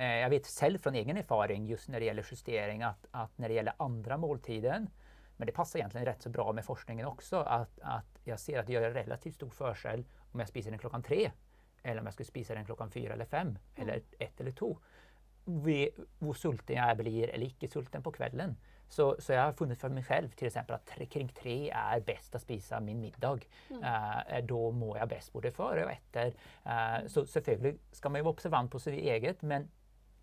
Uh, 0.00 0.06
jag 0.06 0.30
vet 0.30 0.46
själv 0.46 0.78
från 0.78 0.94
egen 0.94 1.16
erfaring 1.16 1.66
just 1.66 1.88
när 1.88 2.00
det 2.00 2.06
gäller 2.06 2.26
justering 2.30 2.82
att, 2.82 3.06
att 3.10 3.38
när 3.38 3.48
det 3.48 3.54
gäller 3.54 3.74
andra 3.76 4.16
måltiden, 4.16 4.90
men 5.36 5.46
det 5.46 5.52
passar 5.52 5.78
egentligen 5.78 6.06
rätt 6.06 6.22
så 6.22 6.28
bra 6.28 6.52
med 6.52 6.64
forskningen 6.64 7.06
också, 7.06 7.36
att, 7.36 7.78
att 7.82 8.18
jag 8.24 8.40
ser 8.40 8.60
att 8.60 8.66
det 8.66 8.72
gör 8.72 8.90
relativt 8.90 9.34
stor 9.34 9.50
förskäll 9.50 10.04
om 10.32 10.40
jag 10.40 10.48
spiser 10.48 10.70
den 10.70 10.78
klockan 10.78 11.02
tre 11.02 11.30
eller 11.82 12.00
om 12.00 12.06
jag 12.06 12.14
skulle 12.14 12.26
spisa 12.26 12.54
den 12.54 12.64
klockan 12.64 12.90
fyra 12.90 13.12
eller 13.12 13.24
fem 13.24 13.48
mm. 13.48 13.58
eller 13.88 14.02
ett 14.18 14.40
eller 14.40 14.50
två. 14.50 14.78
Hur 15.46 16.34
sulten 16.34 16.78
jeg 16.78 16.98
blir 16.98 17.30
eller 17.30 17.46
ikke 17.46 17.70
sulten 17.70 18.02
på 18.02 18.14
kvelden. 18.16 18.56
Så, 18.88 19.16
så 19.18 19.32
jeg 19.32 19.42
har 19.42 19.54
funnet 19.58 19.80
for 19.80 19.90
meg 19.90 20.04
selv 20.06 20.34
til 20.38 20.46
exempel 20.46 20.76
att 20.76 20.86
tre, 20.86 21.06
kring 21.10 21.28
tre 21.34 21.56
er 21.74 22.04
best 22.06 22.34
å 22.38 22.40
spise 22.42 22.78
min 22.80 23.00
middag. 23.02 23.42
Mm. 23.70 23.82
Uh, 23.82 24.36
da 24.46 24.60
må 24.70 24.92
jeg 24.96 25.10
best 25.10 25.32
både 25.34 25.50
før 25.54 25.82
og 25.84 25.90
etter. 25.90 26.36
Uh, 26.62 27.02
så 27.10 27.26
selvfølgelig 27.26 27.74
skal 27.98 28.14
man 28.14 28.22
jo 28.22 28.28
være 28.28 28.36
observant 28.36 28.70
på 28.70 28.82
sitt 28.82 29.00
eget 29.02 29.42
men 29.42 29.66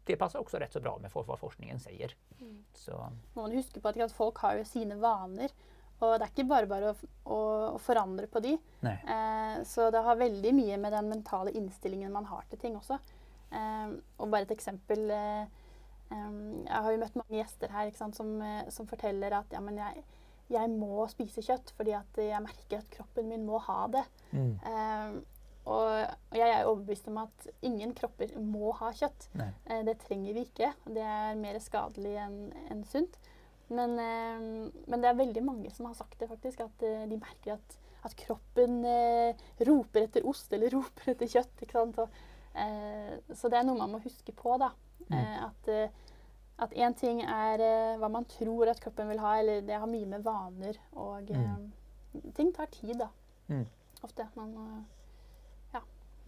det 0.08 0.18
passer 0.20 0.42
også 0.42 0.60
rett 0.60 0.74
så 0.74 0.82
bra 0.84 0.98
med 1.00 1.12
hva 1.14 1.38
forskningen 1.40 1.80
sier. 1.80 2.16
Mm. 2.40 2.58
Må 3.36 3.46
man 3.46 3.56
huske 3.56 3.80
på 3.80 3.92
at, 3.92 4.16
folk 4.16 4.42
har 4.44 4.60
jo 4.60 4.66
sine 4.68 4.98
vaner. 5.00 5.54
Og 6.04 6.18
det 6.18 6.26
er 6.26 6.32
ikke 6.34 6.50
bare 6.50 6.68
bare 6.68 6.90
å, 6.92 7.10
å, 7.32 7.38
å 7.78 7.80
forandre 7.80 8.28
på 8.28 8.42
de. 8.44 8.58
Eh, 8.84 9.62
så 9.70 9.88
det 9.94 10.02
har 10.04 10.20
veldig 10.20 10.52
mye 10.58 10.80
med 10.82 10.92
den 10.92 11.08
mentale 11.14 11.54
innstillingen 11.56 12.12
man 12.12 12.28
har 12.28 12.44
til 12.52 12.60
ting 12.60 12.76
også. 12.76 12.98
Eh, 13.54 13.94
og 14.20 14.32
bare 14.34 14.48
et 14.48 14.56
eksempel 14.56 15.12
eh, 15.14 15.46
Jeg 16.14 16.80
har 16.86 16.92
jo 16.94 17.02
møtt 17.02 17.16
mange 17.18 17.40
gjester 17.40 17.72
her 17.74 17.92
sant, 17.98 18.18
som, 18.18 18.36
eh, 18.42 18.66
som, 18.74 18.90
forteller 18.90 19.34
at 19.38 19.54
ja, 19.54 19.62
jeg, 19.78 20.04
jeg, 20.54 20.72
må 20.74 21.06
spise 21.12 21.42
kjøtt 21.46 21.74
fordi 21.78 21.96
jeg 21.96 22.44
merker 22.46 22.82
at 22.82 22.90
kroppen 22.94 23.30
min 23.30 23.46
må 23.48 23.62
ha 23.68 23.86
det. 23.94 24.04
Mm. 24.34 24.52
Eh, 24.72 25.22
og, 25.64 25.86
og, 26.32 26.36
jeg 26.36 26.50
er 26.50 26.66
overbevist 26.68 27.08
om 27.08 27.22
at 27.22 27.46
ingen 27.64 27.94
kropper 27.96 28.34
må 28.40 28.74
ha 28.82 28.92
kjøtt. 28.96 29.30
Eh, 29.40 29.84
det 29.88 29.96
trenger 30.04 30.36
vi 30.36 30.44
ikke. 30.48 30.74
Det 30.84 31.06
er 31.08 31.40
mer 31.40 31.60
skadelig 31.64 32.18
enn 32.26 32.42
en 32.74 32.84
sunt. 32.90 33.16
Men, 33.70 33.96
eh, 34.02 34.44
men, 34.90 35.00
det 35.00 35.10
er 35.10 35.22
veldig 35.22 35.46
mange 35.46 35.72
som 35.74 35.88
har 35.88 35.96
sagt 35.98 36.20
det, 36.20 36.28
faktisk. 36.32 36.66
At 36.66 36.84
eh, 36.84 37.06
de 37.08 37.20
merker 37.22 37.56
at, 37.56 37.80
at 38.04 38.16
kroppen 38.20 38.82
roper 39.64 40.04
etter 40.04 40.28
ost 40.28 40.52
eller 40.56 40.74
roper 40.78 41.14
etter 41.16 41.32
kjøtt. 41.32 41.64
Ikke 41.64 41.80
sant? 41.80 42.04
Og, 42.04 42.22
så 42.54 43.50
det 43.50 43.58
er 43.60 43.66
noe 43.66 43.80
man 43.80 43.96
må 43.96 44.02
huske 44.04 44.36
på. 44.38 44.58
da. 44.62 44.72
Mm. 45.10 45.20
Eh, 45.20 45.38
at 45.48 45.72
at 46.64 46.74
én 46.78 46.94
ting 46.94 47.24
er 47.26 47.60
hva 47.98 48.08
man 48.14 48.28
tror 48.30 48.70
at 48.70 48.80
kroppen 48.80 49.10
vil 49.10 49.20
ha, 49.24 49.32
eller 49.42 49.64
det 49.66 49.74
har 49.74 49.90
mye 49.90 50.06
med 50.06 50.22
vaner 50.24 50.78
og 50.94 51.32
mm. 51.34 51.72
Ting 52.38 52.52
tar 52.54 52.70
tid, 52.70 52.94
da. 53.00 53.08
Mm. 53.50 53.66
Ofte. 54.06 54.28
Man 54.38 54.52
må 54.54 54.66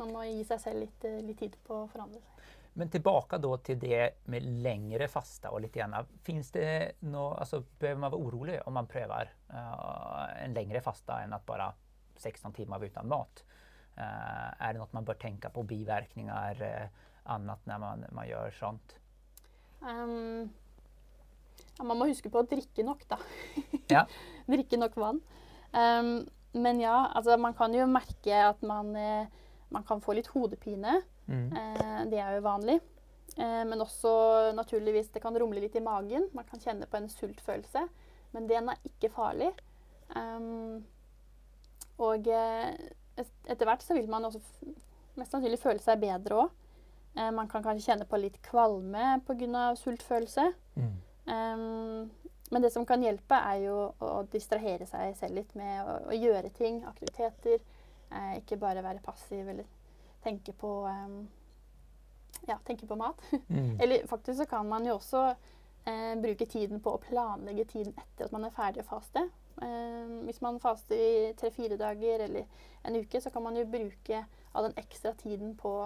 man 0.01 0.11
må 0.11 0.25
gi 0.27 0.43
seg 0.47 0.61
selv 0.61 0.83
litt, 0.83 1.07
eh, 1.07 1.21
litt 1.23 1.39
tid 1.39 1.55
på 1.65 1.83
å 1.83 1.89
forandre 1.91 2.21
seg. 2.21 2.45
Men 2.75 2.91
tilbake 2.91 3.37
da 3.39 3.51
til 3.63 3.77
det 3.79 3.99
med 4.31 4.47
lengre 4.63 5.07
fasta 5.07 5.53
og 5.55 5.61
litt. 5.63 5.77
Finns 6.27 6.51
det 6.51 6.67
noe, 7.07 7.37
altså, 7.39 7.61
behöver 7.79 8.01
man 8.01 8.11
være 8.11 8.25
orolig 8.27 8.57
om 8.67 8.75
man 8.75 8.89
prøver 8.91 9.31
uh, 9.53 10.25
en 10.41 10.55
lengre 10.57 10.81
fasta 10.83 11.21
enn 11.23 11.35
at 11.37 11.45
bare 11.47 11.69
16 12.19 12.51
timer 12.57 12.83
uten 12.83 13.07
mat? 13.07 13.45
Uh, 13.95 14.51
är 14.59 14.73
det 14.73 14.79
noe 14.81 14.91
man 14.91 15.07
bør 15.07 15.17
tenke 15.19 15.49
på, 15.49 15.63
Bivirkninger? 15.63 16.61
uh, 16.61 17.03
annet 17.31 17.67
når 17.69 17.81
man, 17.81 18.05
man 18.13 18.27
gjør 18.27 18.53
sånt? 18.59 18.95
Um, 19.81 20.51
ja, 21.77 21.83
man 21.83 21.99
må 21.99 22.09
huske 22.09 22.31
på 22.31 22.41
å 22.41 22.47
drikke 22.49 22.85
nok, 22.85 23.05
da. 23.09 23.19
Ja. 23.95 24.05
drikke 24.49 24.79
nok 24.79 24.97
vann. 24.99 25.21
Um, 25.71 26.25
men 26.55 26.79
ja, 26.79 27.05
altså 27.11 27.35
man 27.41 27.55
kan 27.57 27.73
jo 27.75 27.85
merke 27.89 28.37
at 28.47 28.61
man 28.63 28.93
eh, 28.95 29.27
man 29.75 29.83
kan 29.83 29.99
få 30.01 30.13
litt 30.15 30.29
hodepine. 30.31 31.01
Mm. 31.27 31.49
Uh, 31.51 32.01
det 32.11 32.19
er 32.21 32.37
jo 32.37 32.45
vanlig. 32.45 32.77
Uh, 33.35 33.63
men 33.67 33.83
også 33.83 34.53
naturligvis 34.55 35.09
det 35.11 35.19
kan 35.23 35.35
rumle 35.35 35.59
litt 35.59 35.75
i 35.75 35.83
magen. 35.83 36.29
Man 36.37 36.47
kan 36.47 36.61
kjenne 36.63 36.87
på 36.87 37.01
en 37.01 37.09
sultfølelse. 37.11 37.83
Men 38.35 38.47
den 38.47 38.71
er 38.71 38.87
ikke 38.87 39.11
farlig. 39.11 39.51
Um, 40.15 40.85
og 42.03 42.27
eh, 42.27 42.71
etter 43.17 43.67
hvert 43.67 43.83
så 43.85 43.97
vil 43.97 44.09
man 44.11 44.27
også 44.27 44.41
mest 45.15 45.31
sannsynlig 45.31 45.59
føle 45.61 45.83
seg 45.83 46.01
bedre 46.01 46.43
òg. 46.43 46.53
Eh, 47.15 47.31
man 47.31 47.47
kan 47.51 47.63
kanskje 47.63 47.91
kjenne 47.91 48.07
på 48.09 48.19
litt 48.19 48.41
kvalme 48.43 49.19
pga. 49.27 49.65
sultfølelse. 49.79 50.51
Mm. 50.75 50.95
Um, 51.25 52.11
men 52.51 52.61
det 52.61 52.71
som 52.73 52.85
kan 52.85 53.01
hjelpe, 53.01 53.35
er 53.35 53.63
jo 53.63 53.77
å, 53.99 54.23
distrahere 54.31 54.85
seg 54.85 55.15
selv 55.17 55.39
litt 55.39 55.55
med 55.57 55.81
å, 55.81 55.95
å 56.11 56.17
gjøre 56.17 56.51
ting, 56.53 56.83
aktiviteter. 56.85 57.63
Eh, 58.11 58.35
ikke 58.41 58.59
bare 58.61 58.83
være 58.85 59.03
passiv 59.05 59.47
eller 59.49 59.65
tenke 60.25 60.53
på 60.57 60.69
um, 60.85 61.23
ja, 62.45 62.59
tenke 62.67 62.87
på 62.87 62.95
mat. 62.99 63.21
Mm. 63.49 63.79
eller 63.79 64.07
faktisk 64.07 64.37
så 64.37 64.45
kan 64.45 64.67
man 64.67 64.85
jo 64.85 64.95
også 64.95 65.35
eh, 65.85 66.13
bruke 66.21 66.45
tiden 66.45 66.81
på 66.81 66.95
å 66.95 67.01
planlegge 67.01 67.65
tiden 67.65 67.93
etter 67.93 68.25
at 68.25 68.33
man 68.33 68.45
er 68.45 68.53
ferdig 68.55 68.83
å 68.83 68.89
faste. 68.89 69.27
Eh, 69.61 70.15
hvis 70.27 70.41
man 70.43 70.59
faster 70.59 70.99
i 70.99 71.33
tre-fire 71.39 71.77
dager 71.79 72.25
eller 72.25 72.47
en 72.85 72.97
uke, 72.99 73.21
så 73.21 73.31
kan 73.31 73.43
man 73.43 73.55
jo 73.55 73.67
bruke 73.69 74.25
all 74.53 74.67
den 74.67 74.79
ekstra 74.79 75.13
tiden 75.19 75.55
på 75.59 75.77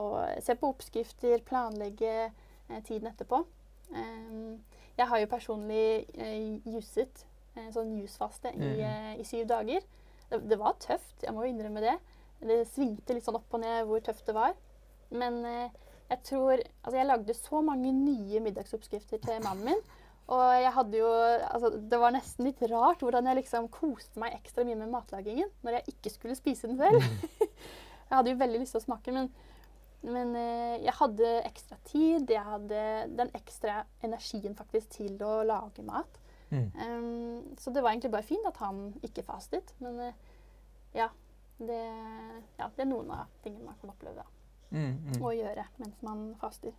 å 0.00 0.10
se 0.40 0.54
på 0.56 0.70
oppskrifter, 0.70 1.42
planlegge 1.46 2.12
eh, 2.30 2.82
tiden 2.86 3.10
etterpå. 3.10 3.42
Eh, 3.94 4.78
jeg 5.00 5.08
har 5.08 5.22
jo 5.22 5.30
personlig 5.32 6.06
eh, 6.14 6.58
juset, 6.68 7.24
eh, 7.56 7.68
sånn 7.74 7.96
jusfaste, 7.98 8.52
i, 8.56 8.72
eh, 8.84 9.12
i 9.20 9.26
syv 9.26 9.46
dager. 9.50 9.84
Det, 10.30 10.42
det 10.50 10.58
var 10.60 10.78
tøft, 10.82 11.22
jeg 11.24 11.34
må 11.34 11.44
jo 11.44 11.52
innrømme 11.54 11.82
det. 11.84 11.96
Det 12.40 12.62
svingte 12.70 13.16
litt 13.16 13.26
sånn 13.26 13.38
opp 13.40 13.56
og 13.56 13.62
ned 13.64 13.84
hvor 13.88 14.02
tøft 14.04 14.28
det 14.28 14.36
var. 14.36 14.54
Men 15.10 15.42
jeg 15.44 16.20
tror 16.24 16.52
Altså, 16.54 16.94
jeg 16.96 17.06
lagde 17.08 17.34
så 17.34 17.60
mange 17.60 17.90
nye 17.92 18.40
middagsoppskrifter 18.40 19.20
til 19.20 19.42
mannen 19.44 19.66
min. 19.68 19.82
Og 20.30 20.42
jeg 20.62 20.72
hadde 20.76 20.98
jo 21.00 21.10
Altså, 21.10 21.72
det 21.90 21.98
var 21.98 22.14
nesten 22.14 22.46
litt 22.46 22.62
rart 22.70 23.02
hvordan 23.02 23.28
jeg 23.30 23.40
liksom 23.40 23.68
koste 23.74 24.20
meg 24.22 24.36
ekstra 24.38 24.64
mye 24.66 24.78
med 24.78 24.92
matlagingen 24.92 25.50
når 25.66 25.80
jeg 25.80 25.94
ikke 25.94 26.14
skulle 26.14 26.38
spise 26.38 26.70
den 26.70 26.78
selv. 26.80 27.02
jeg 28.08 28.14
hadde 28.14 28.34
jo 28.34 28.40
veldig 28.42 28.62
lyst 28.62 28.76
til 28.76 28.82
å 28.82 28.86
smake, 28.86 29.14
men, 29.14 29.30
men 30.06 30.34
eh, 30.38 30.76
jeg 30.86 30.96
hadde 31.00 31.34
ekstra 31.50 31.78
tid. 31.90 32.30
Jeg 32.30 32.46
hadde 32.46 32.82
den 33.18 33.32
ekstra 33.38 33.82
energien 34.06 34.58
faktisk 34.58 34.98
til 35.00 35.18
å 35.26 35.40
lage 35.46 35.84
mat. 35.86 36.20
Mm. 36.50 36.66
Um, 36.74 37.56
så 37.62 37.70
det 37.70 37.82
var 37.84 37.92
egentlig 37.92 38.10
bare 38.10 38.26
fint 38.26 38.46
at 38.48 38.58
han 38.62 38.88
ikke 39.06 39.26
fastet. 39.26 39.74
Men 39.82 40.00
uh, 40.02 40.12
ja, 40.96 41.06
det, 41.62 41.80
ja, 42.58 42.66
det 42.66 42.86
er 42.86 42.90
noen 42.90 43.14
av 43.14 43.30
tingene 43.44 43.70
man 43.70 43.78
kan 43.82 43.94
oppleve 43.94 44.26
Mm, 44.70 44.92
mm. 45.02 45.22
å 45.22 45.32
gjøre 45.34 45.64
mens 45.82 46.02
man 46.06 46.20
faster. 46.38 46.74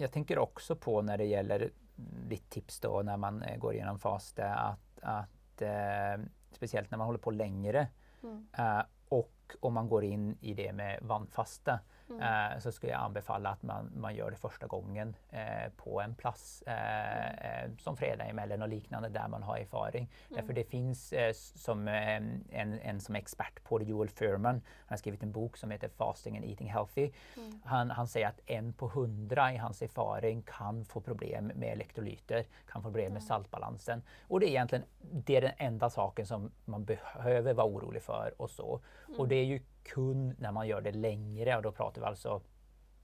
Jeg 0.00 0.08
tenker 0.12 0.40
også 0.40 0.76
på 0.80 0.94
når 1.04 1.20
det 1.20 1.26
gäller 1.28 1.64
ditt 1.96 2.50
tips 2.50 2.80
da 2.84 2.90
når 3.02 3.18
man 3.20 3.42
eh, 3.42 3.56
går 3.58 3.78
gjennom 3.78 3.98
faste 3.98 4.44
at, 4.44 4.98
at 5.02 5.62
eh, 5.64 6.16
spesielt 6.56 6.90
når 6.90 6.98
man 6.98 7.12
holder 7.12 7.24
på 7.28 7.36
lengre, 7.36 7.86
Mm. 8.26 8.38
eh, 8.58 8.82
og 9.12 9.56
om 9.62 9.74
man 9.76 9.88
går 9.88 10.04
inn 10.08 10.30
i 10.40 10.54
det 10.58 10.72
med 10.74 11.02
vannfaste. 11.06 11.76
Eh, 12.10 12.58
så 12.58 12.72
skulle 12.72 12.92
jeg 12.92 13.00
anbefale 13.00 13.48
at 13.48 13.62
man, 13.62 13.90
man 13.94 14.14
gjør 14.14 14.30
det 14.30 14.40
første 14.40 14.68
gangen 14.68 15.14
eh, 15.30 15.68
på 15.76 16.00
en 16.00 16.14
plass 16.14 16.62
eh, 16.66 17.70
fredag 17.96 18.30
som 18.30 18.38
og 18.52 18.62
och 18.62 18.68
liknande 18.68 19.08
der 19.08 19.28
man 19.28 19.42
har 19.42 19.56
erfaring. 19.56 20.08
Därför 20.28 20.52
det 20.52 20.64
fins, 20.64 21.12
eh, 21.12 21.32
som 21.32 21.88
eh, 21.88 22.16
en, 22.50 22.78
en 22.82 23.00
som 23.00 23.16
er 23.16 23.20
expert 23.20 23.64
på 23.64 23.78
det, 23.78 23.84
Joel 23.84 24.08
Furman, 24.08 24.62
han 24.86 24.88
har 24.88 24.96
skrevet 24.96 25.22
en 25.22 25.32
bok 25.32 25.56
som 25.56 25.70
heter 25.70 25.88
Fasting 25.88 26.36
and 26.36 26.44
Eating 26.44 26.72
Healthy. 26.72 27.10
Mm. 27.36 27.60
Han, 27.64 27.90
han 27.90 28.06
sier 28.06 28.28
at 28.28 28.40
en 28.46 28.72
på 28.72 28.88
hundra 28.88 29.52
i 29.52 29.56
hans 29.56 29.82
erfaring 29.82 30.42
kan 30.42 30.84
få 30.84 31.00
problem 31.00 31.50
med 31.54 31.72
elektrolyter, 31.72 32.44
kan 32.66 32.82
få 32.82 32.90
problem 32.90 33.12
med 33.12 33.22
saltbalansen. 33.22 34.02
Og 34.28 34.40
det 34.40 34.48
er 34.48 34.50
egentligen 34.50 34.86
det 35.26 35.36
er 35.36 35.40
den 35.40 35.58
enda 35.58 35.90
saken 35.90 36.26
som 36.26 36.50
man 36.64 36.84
behöver 36.84 37.52
være 37.54 37.66
orolig 37.66 38.02
for. 38.02 38.30
Og 38.38 38.50
så. 38.50 38.80
Og 39.18 39.28
det 39.28 39.36
är 39.36 39.44
ju 39.44 39.60
kun 39.86 40.34
när 40.38 40.52
man 40.52 40.68
gör 40.68 40.80
det 40.80 40.92
längre 40.92 41.56
och 41.56 41.62
då 41.62 41.72
pratar 41.72 42.00
vi 42.00 42.06
alltså 42.06 42.40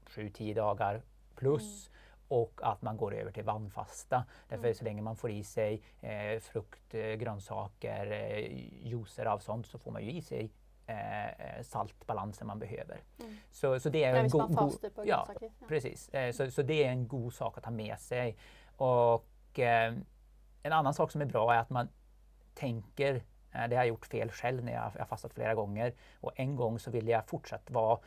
7-10 0.06 0.54
dagar 0.54 1.02
plus 1.34 1.90
och 2.28 2.60
att 2.62 2.82
man 2.82 2.96
går 2.96 3.14
över 3.14 3.32
till 3.32 3.44
vannfasta. 3.44 4.24
Därför 4.48 4.72
så 4.72 4.84
länge 4.84 5.02
man 5.02 5.16
får 5.16 5.30
i 5.30 5.44
sig 5.44 5.82
eh, 6.00 6.40
frukt, 6.40 6.94
eh, 6.94 7.00
grönsaker, 7.00 8.10
eh, 8.12 8.86
juicer 8.86 9.26
av 9.26 9.38
sånt 9.38 9.66
så 9.66 9.78
får 9.78 9.90
man 9.90 10.04
ju 10.04 10.10
i 10.12 10.22
sig 10.22 10.50
eh, 10.86 11.26
eh, 11.26 11.62
saltbalansen 11.62 12.46
man 12.46 12.58
behöver. 12.58 13.00
Mm. 13.20 13.36
Så, 13.50 13.80
så 13.80 13.88
det 13.88 14.04
är 14.04 14.14
en 14.14 14.28
god, 14.28 14.54
go 14.54 14.70
ja. 15.04 15.28
Ja. 15.40 15.48
Precis, 15.68 16.08
eh, 16.08 16.32
så, 16.32 16.50
så 16.50 16.62
det 16.62 16.84
är 16.84 16.88
en 16.88 17.08
god 17.08 17.34
sak 17.34 17.58
att 17.58 17.64
ha 17.64 17.72
med 17.72 17.98
sig. 17.98 18.36
Och 18.76 19.58
eh, 19.58 19.94
en 20.62 20.72
annan 20.72 20.94
sak 20.94 21.10
som 21.10 21.20
är 21.20 21.26
bra 21.26 21.54
är 21.54 21.58
att 21.58 21.70
man 21.70 21.88
tänker, 22.54 23.22
det 23.52 23.76
har 23.76 23.82
jag 23.82 23.86
gjort 23.86 24.06
fel 24.06 24.30
själv 24.30 24.64
när 24.64 24.72
jag 24.72 24.92
jag 24.94 25.00
har 25.00 25.06
fastat 25.06 25.34
flera 25.34 25.54
gånger 25.54 25.92
och 26.20 26.32
en 26.36 26.56
gång 26.56 26.78
så 26.78 26.90
ville 26.90 27.10
jag 27.10 27.26
fortsatt 27.26 27.70
vara, 27.70 27.98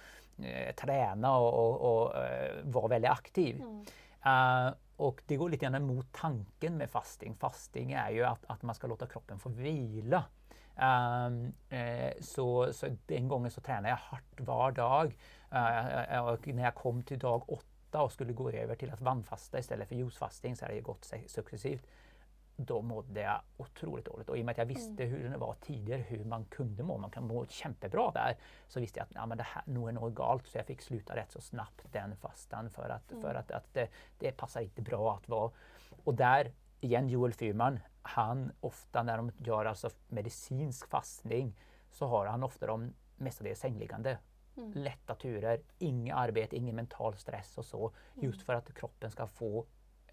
eh, 0.44 0.76
träna 0.76 1.38
och, 1.38 1.54
och, 1.54 2.06
och 2.06 2.18
eh, 2.24 2.56
vara 2.64 2.88
väldigt 2.88 3.12
aktiv. 3.12 3.62
Mm. 3.62 3.86
Uh, 4.26 4.74
och 4.98 5.22
det 5.26 5.36
går 5.36 5.50
lite 5.50 5.66
grann 5.66 5.76
emot 5.76 6.08
tanken 6.12 6.78
med 6.78 6.90
fasting. 6.90 7.36
Fasting 7.36 7.92
är 7.92 8.10
ju 8.10 8.24
att, 8.24 8.46
att 8.48 8.62
man 8.62 8.76
ska 8.76 8.88
låta 8.88 9.08
kroppen 9.08 9.40
få 9.40 9.50
vila. 9.50 10.24
Ehm, 10.78 11.54
eh, 11.70 12.14
så, 12.22 12.74
så 12.74 12.88
den 13.06 13.28
gången 13.28 13.52
så 13.52 13.62
tränade 13.62 13.90
jag 13.90 13.96
hardt 13.96 14.40
hver 14.40 14.72
dag. 14.72 15.18
Uh, 15.54 16.22
og 16.26 16.48
når 16.48 16.64
jeg 16.64 16.76
kom 16.76 17.04
til 17.04 17.20
dag 17.22 17.50
åtta 17.50 18.02
og 18.02 18.12
skulle 18.12 18.34
gå 18.34 18.50
över 18.52 18.76
till 18.76 18.92
att 18.92 19.60
i 19.60 19.62
stedet 19.62 19.88
for 19.88 19.96
juicefasting 19.96 20.56
så 20.56 20.66
hade 20.66 20.76
det 20.76 20.82
gått 20.82 21.06
se- 21.06 21.28
Då 22.58 22.82
mådde 22.82 23.20
jeg 23.20 23.42
otroligt 23.58 24.06
dåligt 24.06 24.30
och 24.30 24.38
i 24.38 24.42
och 24.42 24.46
med 24.46 24.54
att 24.54 24.58
jag 24.58 24.66
visste 24.66 25.04
hur 25.04 25.30
det 25.30 25.38
var 25.38 25.56
tidigare, 25.62 26.02
hur 26.02 26.24
man 26.24 26.46
kunde 26.46 26.84
må, 26.84 26.98
man 26.98 27.12
kan 27.12 27.28
må 27.28 27.46
kjempebra 27.46 28.12
der, 28.12 28.38
så 28.68 28.80
visste 28.80 29.00
jeg 29.00 29.08
at 29.10 29.16
ja, 29.16 29.26
men 29.26 29.38
det 29.38 29.44
här 29.44 29.64
nog 29.66 29.90
är 29.90 29.94
något 29.94 30.16
galt 30.16 30.48
så 30.48 30.58
jeg 30.58 30.68
fikk 30.68 30.82
sluta 30.82 31.16
rett 31.16 31.32
så 31.32 31.42
snabbt 31.42 31.92
den 31.92 32.16
fastan 32.16 32.70
for 32.70 32.92
at, 32.92 33.12
for 33.22 33.36
at, 33.36 33.52
at 33.52 33.68
det, 33.74 33.90
det 34.20 34.32
passar 34.38 34.62
inte 34.62 34.82
bra 34.82 35.16
att 35.16 35.30
vara. 35.30 35.52
Och 36.04 36.16
där 36.16 36.52
igen 36.82 37.10
Joel 37.10 37.34
Fyrman, 37.34 37.80
han 38.02 38.52
ofta 38.60 39.04
när 39.04 39.18
de 39.18 39.32
gör 39.38 39.66
alltså 39.66 39.90
medicinsk 40.08 40.88
fastning 40.88 41.54
så 41.92 42.08
har 42.08 42.26
han 42.26 42.44
ofta 42.44 42.68
de 42.68 42.94
mestadels 43.18 43.60
sängliggande. 43.60 44.18
Mm. 44.58 44.72
Lätta 44.74 45.16
turer, 45.16 45.62
inget 45.78 46.16
arbete, 46.16 46.56
ingen 46.56 46.76
mental 46.76 47.16
stress 47.18 47.58
och 47.58 47.66
så. 47.66 47.92
Just 48.14 48.42
för 48.42 48.54
att 48.54 48.74
kroppen 48.74 49.12
ska 49.12 49.28
få 49.28 49.66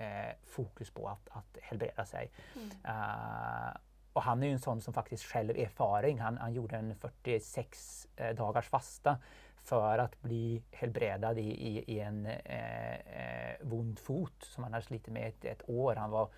eh, 0.02 0.34
fokus 0.44 0.90
på 0.90 1.08
att, 1.08 1.28
att 1.30 1.58
helbreda 1.62 2.06
sig. 2.06 2.30
Mm. 2.56 2.68
Uh, 2.68 3.76
och 4.12 4.22
han 4.22 4.42
är 4.42 4.46
ju 4.46 4.52
en 4.52 4.60
sån 4.60 4.80
som 4.80 4.94
faktiskt 4.94 5.24
själv 5.24 5.50
erfaring. 5.50 6.20
Han, 6.20 6.38
han 6.38 6.52
gjorde 6.52 6.76
en 6.76 6.96
46 6.96 8.08
eh, 8.16 8.34
dagars 8.34 8.68
fasta 8.68 9.18
för 9.62 9.98
att 9.98 10.22
bli 10.22 10.62
helbredad 10.70 11.38
i, 11.38 11.42
i, 11.42 11.84
i 11.92 12.00
en 12.00 12.26
eh, 12.26 12.94
eh, 12.94 13.56
vond 13.60 13.98
fot 13.98 14.44
som 14.44 14.64
han 14.64 14.72
hade 14.72 14.86
slitit 14.86 15.12
med 15.12 15.28
ett, 15.28 15.44
ett 15.44 15.68
år. 15.68 15.96
Han 15.96 16.10
var 16.10 16.28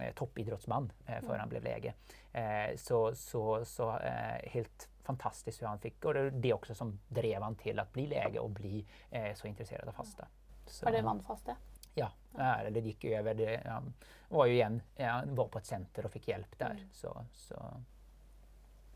eh, 0.00 0.14
toppidrottsman 0.14 0.92
eh, 1.06 1.20
före 1.20 1.38
han 1.38 1.48
ble 1.48 1.60
lege. 1.60 1.94
Eh, 2.32 2.76
så 2.76 3.14
så, 3.14 3.64
så 3.64 3.98
eh, 3.98 4.50
helt 4.50 4.88
fantastisk 5.02 5.60
hur 5.60 5.66
han 5.68 5.80
fikk, 5.82 6.04
og 6.04 6.14
det 6.14 6.20
er 6.20 6.36
det 6.44 6.52
også 6.54 6.74
som 6.78 6.92
drev 7.08 7.42
han 7.42 7.56
til 7.58 7.80
å 7.80 7.86
bli 7.92 8.06
lege 8.10 8.42
og 8.42 8.52
bli 8.54 8.84
eh, 9.10 9.32
så 9.34 9.48
intresserad 9.48 9.88
av 9.88 9.96
fasta. 9.96 10.28
Så, 10.66 10.84
Var 10.86 10.92
det 10.92 11.02
vannfaste? 11.02 11.56
Ja, 11.94 12.10
Eller 12.38 12.70
det 12.70 12.80
gikk 12.86 13.04
över. 13.04 13.34
Det 13.34 13.60
ja, 13.64 13.82
var 14.28 14.46
jo 14.46 14.52
igjen 14.52 14.82
ja, 14.96 15.22
var 15.26 15.48
på 15.48 15.58
et 15.58 15.66
senter 15.66 16.06
og 16.06 16.12
fikk 16.14 16.28
hjelp 16.30 16.58
der. 16.58 16.78
Mm. 16.78 16.88
Så, 16.92 17.14
så, 17.34 17.58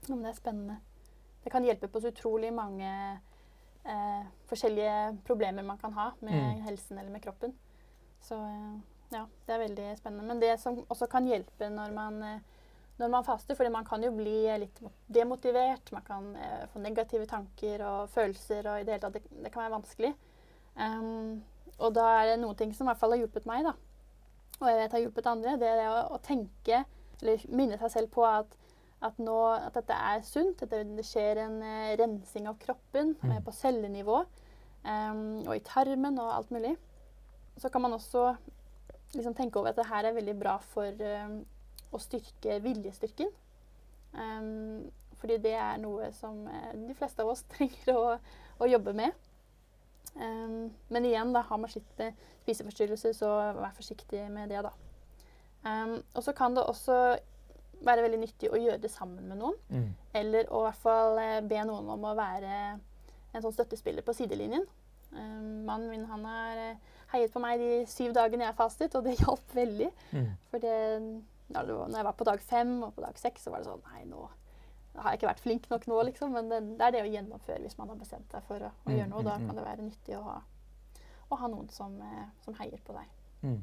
Ja, 0.07 0.14
men 0.14 0.22
det 0.22 0.30
er 0.30 0.38
spennende. 0.38 0.76
Det 1.44 1.50
kan 1.50 1.64
hjelpe 1.64 1.88
på 1.88 2.00
så 2.00 2.09
utrolig 2.12 2.52
mange 2.54 2.88
eh, 3.85 4.26
forskjellige 4.48 5.18
problemer 5.26 5.62
man 5.66 5.78
kan 5.78 5.92
ha 5.92 6.11
med 6.20 6.35
Mm. 6.35 6.62
helsen 6.62 6.98
eller 6.98 7.11
med 7.11 7.22
kroppen. 7.22 7.54
Så 8.20 8.35
eh, 8.35 8.78
ja, 9.11 9.26
det 9.46 9.52
er 9.54 9.59
veldig 9.59 9.96
spennende. 9.98 10.24
Men 10.24 10.40
det 10.40 10.61
som 10.61 10.78
også 10.88 11.07
kan 11.11 11.26
hjelpe 11.26 11.68
når 11.70 11.92
man, 11.92 12.22
eh, 12.22 12.40
når 12.96 13.09
man 13.11 13.24
faster, 13.24 13.54
fordi 13.54 13.70
man 13.70 13.85
kan 13.85 14.02
jo 14.02 14.12
bli 14.14 14.59
litt 14.59 14.80
demotivert, 15.07 15.92
man 15.92 16.02
kan 16.07 16.37
eh, 16.37 16.66
få 16.72 16.78
negative 16.78 17.26
tanker 17.26 17.83
og 17.85 18.09
følelser, 18.11 18.66
og 18.70 18.80
i 18.80 18.85
det 18.85 18.92
hele 18.94 19.02
tatt, 19.02 19.18
det, 19.18 19.42
det 19.44 19.52
kan 19.52 19.62
være 19.66 19.76
vanskelig. 19.80 20.14
Um, 20.76 21.42
og 21.78 21.94
da 21.96 22.04
er 22.20 22.32
det 22.32 22.40
noen 22.42 22.58
ting 22.58 22.74
som 22.74 22.87
i 22.87 22.92
hvert 22.92 23.00
fall 23.00 23.14
har 23.16 23.22
hjulpet 23.24 23.48
meg, 23.50 23.66
da. 23.66 23.74
Og 24.60 24.68
jeg 24.70 24.78
vet 24.78 24.94
har 24.94 25.02
hjulpet 25.02 25.26
andre. 25.30 25.56
Det 25.58 25.68
er 25.68 25.80
det 25.80 25.88
å, 25.90 25.96
å 26.14 26.20
tenke, 26.22 26.84
eller 27.20 27.46
minne 27.50 27.78
seg 27.80 27.92
selv 27.96 28.14
på 28.14 28.26
at 28.28 28.58
at, 29.04 29.18
nå, 29.20 29.34
at 29.52 29.74
dette 29.76 29.92
er 29.92 30.22
sunt. 30.24 30.62
At 30.64 30.72
det, 30.72 31.04
skjer 31.04 31.42
en 31.42 31.58
uh, 31.60 31.92
rensing 32.00 32.46
av 32.48 32.56
kroppen 32.62 33.12
Mm. 33.20 33.32
eh, 33.34 33.42
på 33.44 33.52
cellenivå 33.52 34.24
Um, 34.84 35.46
og 35.48 35.54
i 35.56 35.62
tarmen 35.64 36.18
og 36.20 36.28
alt 36.28 36.50
mulig. 36.52 36.74
Så 37.56 37.70
kan 37.72 37.80
man 37.80 37.94
også 37.96 38.34
liksom 39.14 39.34
tenke 39.34 39.56
over 39.58 39.70
at 39.70 39.78
det 39.78 39.87
her 39.88 40.04
er 40.04 40.12
veldig 40.12 40.34
bra 40.37 40.58
for 40.60 41.00
um, 41.24 41.38
å 41.88 42.00
styrke 42.02 42.58
viljestyrken. 42.60 43.30
Um, 44.12 44.90
fordi 45.22 45.38
det 45.40 45.54
er 45.56 45.80
noe 45.80 46.10
som 46.12 46.42
de 46.76 46.96
fleste 46.98 47.24
av 47.24 47.32
oss 47.32 47.46
trenger 47.54 47.96
å, 47.96 48.18
å 48.60 48.68
jobbe 48.68 48.92
med. 48.92 49.16
Em, 50.14 50.70
men 50.94 51.07
igjen, 51.09 51.33
da 51.35 51.42
har 51.48 51.59
man 51.59 51.70
slitt 51.70 51.88
med 51.98 52.18
spiseforstyrrelser, 52.44 53.14
så 53.16 53.31
vær 53.59 53.74
forsiktig 53.77 54.22
med 54.31 54.53
det, 54.53 54.62
da. 54.66 54.72
Um, 55.64 55.96
og 56.12 56.22
så 56.22 56.35
kan 56.37 56.55
det 56.55 56.66
også 56.68 56.96
være 57.85 58.05
veldig 58.05 58.20
nyttig 58.20 58.50
å 58.53 58.61
gjøre 58.61 58.83
det 58.83 58.90
sammen 58.92 59.29
med 59.29 59.40
noen. 59.40 59.57
mm. 59.68 59.92
Eller 60.14 60.48
å 60.53 60.62
i 60.62 60.66
hvert 60.68 60.83
fall 60.83 61.18
eh, 61.18 61.40
be 61.42 61.61
noen 61.66 61.88
om 61.90 62.05
å 62.07 62.14
være 62.14 62.55
en 63.35 63.42
sånn 63.42 63.55
støttespiller 63.57 64.05
på 64.07 64.14
sidelinjen. 64.14 64.66
Um, 65.14 65.64
mannen 65.66 65.90
min 65.90 66.07
han 66.11 66.24
har 66.29 66.61
eh, 66.61 66.92
heiet 67.14 67.33
på 67.35 67.42
meg 67.42 67.59
de 67.62 67.70
syv 67.90 68.14
dagene 68.14 68.46
jeg 68.46 68.59
fastet, 68.59 68.94
og 68.94 69.07
det 69.07 69.16
hjalp 69.22 69.57
veldig. 69.57 69.90
Mm. 70.12 70.31
For 70.53 70.62
det, 70.62 70.79
når 71.55 71.98
jeg 71.98 72.09
var 72.11 72.16
på 72.18 72.29
dag 72.29 72.44
fem 72.44 72.77
og 72.83 72.94
på 72.94 73.05
dag 73.05 73.18
seks, 73.20 73.46
så 73.46 73.55
var 73.55 73.62
det 73.64 73.72
sånn 73.72 73.85
Nei, 73.90 74.07
nå 74.11 74.29
har 74.94 75.12
jeg 75.12 75.20
ikke 75.20 75.30
vært 75.30 75.42
flink 75.42 75.68
nok 75.70 75.87
nå, 75.90 76.00
liksom. 76.11 76.35
Men 76.37 76.50
det, 76.50 76.61
er 76.78 76.94
det 76.94 77.04
å 77.04 77.11
gjennomføre 77.11 77.62
hvis 77.64 77.78
man 77.80 77.90
har 77.92 78.00
bestemt 78.00 78.35
seg 78.35 78.44
for 78.48 78.62
å, 78.62 78.70
å 78.70 78.90
Mm, 78.90 78.98
gjøre 78.98 79.11
noe. 79.11 79.22
Da 79.26 79.37
mm, 79.37 79.40
mm. 79.42 79.48
kan 79.48 79.59
det 79.59 79.64
være 79.68 79.87
nyttig 79.88 80.18
å 80.18 80.24
ha, 80.26 80.37
å 81.28 81.40
ha 81.40 81.50
noen 81.50 81.70
som, 81.74 81.96
eh, 82.02 82.26
som 82.44 82.59
heier 82.61 82.83
på 82.87 82.96
deg. 82.96 83.16
Mm. 83.44 83.59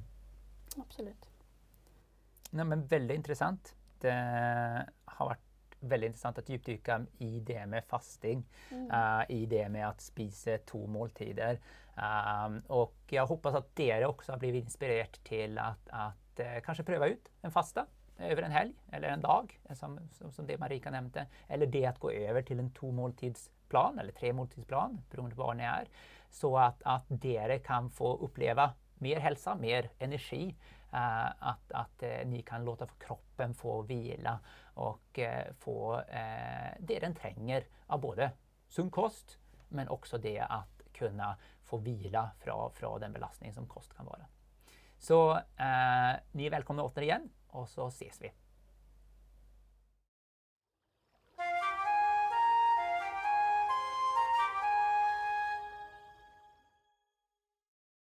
Absolutt. 0.82 1.30
Nei, 2.52 2.66
men 2.68 2.84
veldig 2.90 3.16
interessant. 3.22 3.74
Det 4.02 4.12
har 4.12 5.30
vært 5.30 5.48
veldig 5.82 6.12
interessant 6.12 6.40
å 6.42 6.46
dypdykke 6.46 6.98
i 7.26 7.32
det 7.46 7.62
med 7.70 7.86
fasting. 7.90 8.44
Mm. 8.70 8.88
Uh, 8.92 9.24
I 9.34 9.46
det 9.50 9.64
med 9.74 9.88
å 9.88 9.94
spise 10.02 10.60
to 10.70 10.84
måltider. 10.92 11.62
Um, 11.96 12.60
og 12.74 12.94
jeg 13.12 13.26
håper 13.28 13.58
at 13.62 13.72
dere 13.78 14.10
også 14.10 14.36
har 14.36 14.42
blitt 14.42 14.60
inspirert 14.62 15.20
til 15.28 15.58
at, 15.62 15.90
at 15.92 16.44
uh, 16.44 16.60
kanskje 16.66 16.88
prøve 16.88 17.14
ut 17.16 17.32
en 17.46 17.54
faste 17.54 17.86
over 18.28 18.46
en 18.46 18.54
helg 18.56 18.76
eller 18.92 19.16
en 19.16 19.24
dag, 19.24 19.54
som, 19.78 19.98
som, 20.20 20.48
det 20.48 20.60
Marika 20.62 20.92
nevnte. 20.94 21.26
Eller 21.50 21.72
det 21.72 21.86
å 21.90 21.98
gå 22.06 22.14
over 22.14 22.46
til 22.48 22.62
en 22.62 22.72
tomåltidsplan 22.78 24.00
eller 24.02 24.16
tremåltidsplan, 24.18 25.00
beroende 25.12 25.38
på 25.38 25.44
hva 25.46 25.56
det 25.60 25.70
er. 25.70 25.90
Så 26.32 26.54
at, 26.60 26.84
at 26.88 27.10
dere 27.24 27.60
kan 27.64 27.90
få 27.92 28.14
oppleve 28.28 28.70
mer 29.02 29.20
helse, 29.24 29.56
mer 29.60 29.90
energi. 30.00 30.52
Uh, 30.92 31.32
at, 31.48 31.70
at 31.72 32.04
uh, 32.04 32.18
ni 32.28 32.42
kan 32.44 32.66
låte 32.68 32.84
kroppen 33.00 33.54
få 33.56 33.78
hvile 33.88 34.34
og 34.84 35.20
uh, 35.24 35.54
få 35.64 35.78
det 36.84 36.98
den 37.00 37.16
trenger 37.16 37.64
av 37.88 38.02
både 38.04 38.28
sunn 38.72 38.90
kost, 38.92 39.38
men 39.72 39.88
også 39.92 40.20
det 40.20 40.36
å 40.44 40.60
kunne 40.96 41.30
få 41.68 41.80
hvile 41.80 42.26
fra, 42.44 42.58
fra 42.76 42.92
den 43.00 43.16
belastningen 43.16 43.56
som 43.56 43.70
kost 43.72 43.96
kan 43.96 44.10
være. 44.10 44.28
Så 45.02 45.18
ni 46.38 46.46
er 46.46 46.54
velkomne 46.54 46.84
åter 46.86 47.08
igjen, 47.08 47.24
og 47.52 47.70
så 47.70 47.90
ses 47.90 48.22
vi. 48.22 48.32